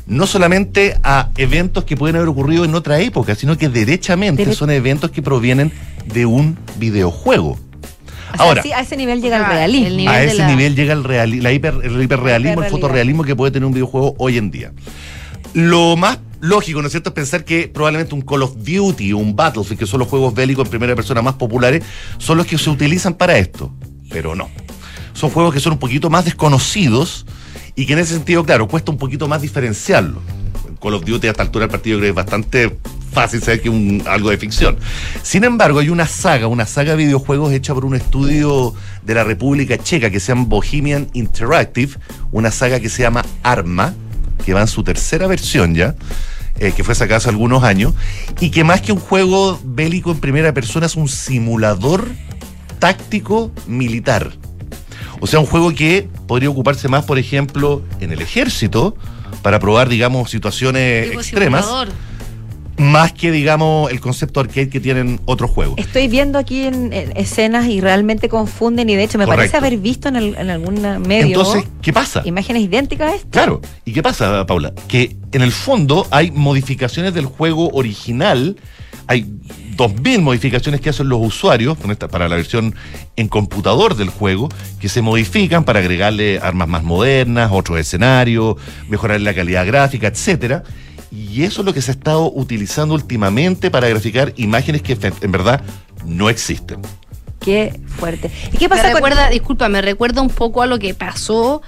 [0.07, 4.55] no solamente a eventos que pueden haber ocurrido en otra época, sino que derechamente Dere-
[4.55, 5.73] son eventos que provienen
[6.13, 7.59] de un videojuego.
[8.33, 9.87] O sea, Ahora, sí, a ese nivel llega el Ah, realismo.
[9.89, 13.25] el nivel a ese la- nivel llega el, reali- la hiper- el hiperrealismo, el fotorrealismo
[13.25, 14.73] que puede tener un videojuego hoy en día.
[15.55, 19.37] Lo más lógico, ¿no es cierto?, pensar que probablemente un Call of Duty o un
[19.37, 21.83] Battlefield, que son los juegos bélicos en primera persona más populares,
[22.19, 23.73] son los que se utilizan para esto.
[24.11, 24.49] Pero no.
[25.13, 27.27] Son juegos que son un poquito más desconocidos
[27.77, 30.21] y que en ese sentido, claro, cuesta un poquito más diferenciarlo.
[30.83, 32.79] Call of Duty a esta altura del partido creo que es bastante
[33.13, 34.79] fácil saber que un, algo de ficción.
[35.23, 38.75] Sin embargo, hay una saga, una saga de videojuegos hecha por un estudio
[39.05, 41.93] de la República Checa que se llama Bohemian Interactive,
[42.33, 43.95] una saga que se llama Arma,
[44.45, 45.95] que va en su tercera versión ya.
[46.59, 47.95] eh, que fue sacada hace algunos años,
[48.41, 52.07] y que más que un juego bélico en primera persona es un simulador
[52.79, 54.33] táctico militar.
[55.21, 58.97] O sea, un juego que podría ocuparse más, por ejemplo, en el ejército,
[59.43, 61.89] para probar, digamos, situaciones extremas, simulador.
[62.79, 65.77] Más que, digamos, el concepto arcade que tienen otros juegos.
[65.79, 69.77] Estoy viendo aquí en, en escenas y realmente confunden y de hecho me parece haber
[69.79, 72.23] visto en, el- en algún medio Entonces, ¿qué pasa?
[72.25, 73.29] imágenes idénticas a esta.
[73.31, 73.61] Claro.
[73.85, 74.73] ¿Y qué pasa, Paula?
[74.89, 78.57] Que en el fondo hay modificaciones del juego original.
[79.07, 79.27] Hay
[79.77, 81.77] 2.000 modificaciones que hacen los usuarios
[82.11, 82.75] para la versión
[83.17, 84.49] en computador del juego,
[84.81, 88.57] que se modifican para agregarle armas más modernas, otros escenarios,
[88.89, 90.63] mejorar la calidad gráfica, etcétera.
[91.15, 95.31] Y eso es lo que se ha estado utilizando últimamente para graficar imágenes que en
[95.33, 95.61] verdad
[96.07, 96.81] no existen.
[97.39, 98.31] Qué fuerte.
[98.53, 101.61] ¿Y qué Me pasa con recuerda, disculpa, me recuerda un poco a lo que pasó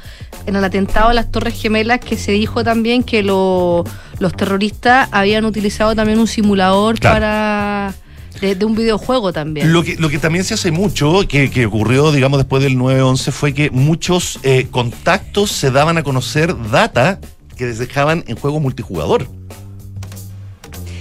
[0.46, 3.84] en el atentado a las Torres Gemelas, que se dijo también que lo-
[4.18, 7.14] los terroristas habían utilizado también un simulador Claro.
[7.16, 7.94] para
[8.40, 9.72] de, de un videojuego también.
[9.72, 13.30] Lo que, lo que también se hace mucho, que, que ocurrió, digamos, después del 9-11,
[13.32, 17.20] fue que muchos eh, contactos se daban a conocer data
[17.56, 19.28] que les dejaban en juego multijugador.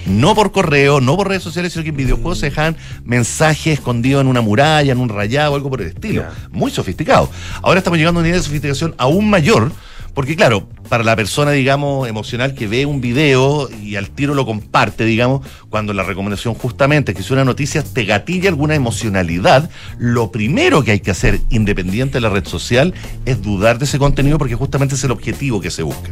[0.06, 4.20] No por correo, no por redes sociales, sino que en videojuegos se dejaban mensajes escondidos
[4.20, 6.24] en una muralla, en un rayado, algo por el estilo.
[6.50, 7.30] Muy sofisticado.
[7.62, 9.72] Ahora estamos llegando a un nivel de sofisticación aún mayor,
[10.12, 14.46] porque claro, para la persona, digamos, emocional que ve un video y al tiro lo
[14.46, 19.70] comparte, digamos, cuando la recomendación justamente es que si una noticia te gatilla alguna emocionalidad,
[19.98, 23.98] lo primero que hay que hacer, independiente de la red social, es dudar de ese
[23.98, 26.10] contenido porque justamente es el objetivo que se busca.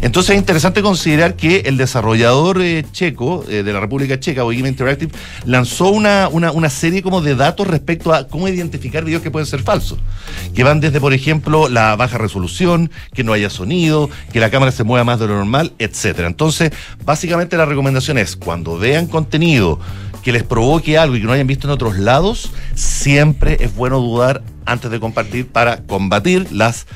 [0.00, 4.68] Entonces es interesante considerar que el desarrollador eh, checo eh, de la República Checa, Bohemia
[4.68, 5.12] Interactive,
[5.44, 9.46] lanzó una, una, una serie como de datos respecto a cómo identificar videos que pueden
[9.46, 9.98] ser falsos.
[10.54, 14.72] Que van desde, por ejemplo, la baja resolución, que no haya sonido, que la cámara
[14.72, 16.28] se mueva más de lo normal, etcétera.
[16.28, 16.72] Entonces,
[17.04, 19.78] básicamente la recomendación es cuando vean contenido
[20.22, 24.00] que les provoque algo y que no hayan visto en otros lados, siempre es bueno
[24.00, 26.86] dudar antes de compartir para combatir las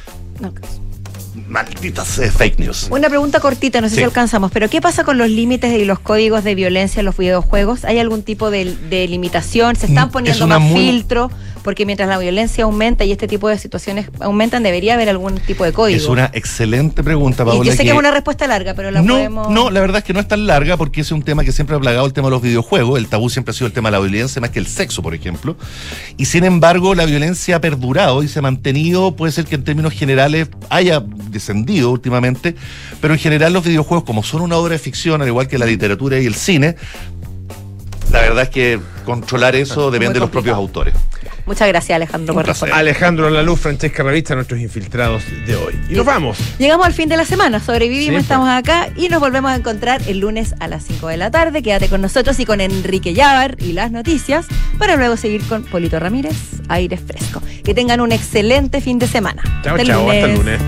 [1.48, 2.88] malditas eh, fake news.
[2.90, 4.00] Una pregunta cortita, no sé Sí.
[4.00, 7.16] si alcanzamos, pero ¿qué pasa con los límites y los códigos de violencia en los
[7.16, 7.84] videojuegos?
[7.84, 9.76] ¿Hay algún tipo de, de limitación?
[9.76, 11.30] ¿Se Mm, están es poniendo más muy- filtros?
[11.62, 15.64] Porque mientras la violencia aumenta y este tipo de situaciones aumentan, debería haber algún tipo
[15.64, 15.96] de código.
[15.96, 17.64] Es una excelente pregunta, y Paola.
[17.64, 19.50] yo sé que, que- es una respuesta larga, pero la no, podemos...
[19.50, 21.76] no, la verdad es que no es tan larga porque es un tema que siempre
[21.76, 22.98] ha plagado el tema de los videojuegos.
[22.98, 25.14] El tabú siempre ha sido el tema de la violencia, más que el sexo, por
[25.14, 25.56] ejemplo.
[26.16, 29.14] Y sin embargo, la violencia ha perdurado y se ha mantenido.
[29.16, 32.54] Puede ser que en términos generales haya descendido últimamente,
[33.00, 35.66] pero en general los videojuegos, como son una obra de ficción, al igual que la
[35.66, 36.76] literatura y el cine,
[38.12, 40.94] la verdad es que controlar eso depende de los propios autores.
[41.48, 42.76] Muchas gracias, Alejandro, por responder.
[42.76, 45.80] Alejandro Laluz, Francesca Ravista, nuestros infiltrados de hoy.
[45.88, 46.38] Y nos vamos.
[46.58, 50.02] Llegamos al fin de la semana, sobrevivimos, Sí, estamos acá y nos volvemos a encontrar
[50.06, 51.62] el lunes a las 5 de la tarde.
[51.62, 54.46] Quédate con nosotros y con Enrique Llávar y las noticias
[54.78, 56.36] para luego seguir con Polito Ramírez,
[56.68, 57.42] aire fresco.
[57.64, 59.42] Que tengan un excelente fin de semana.
[59.62, 60.60] Chao, Hasta chao, hasta el lunes.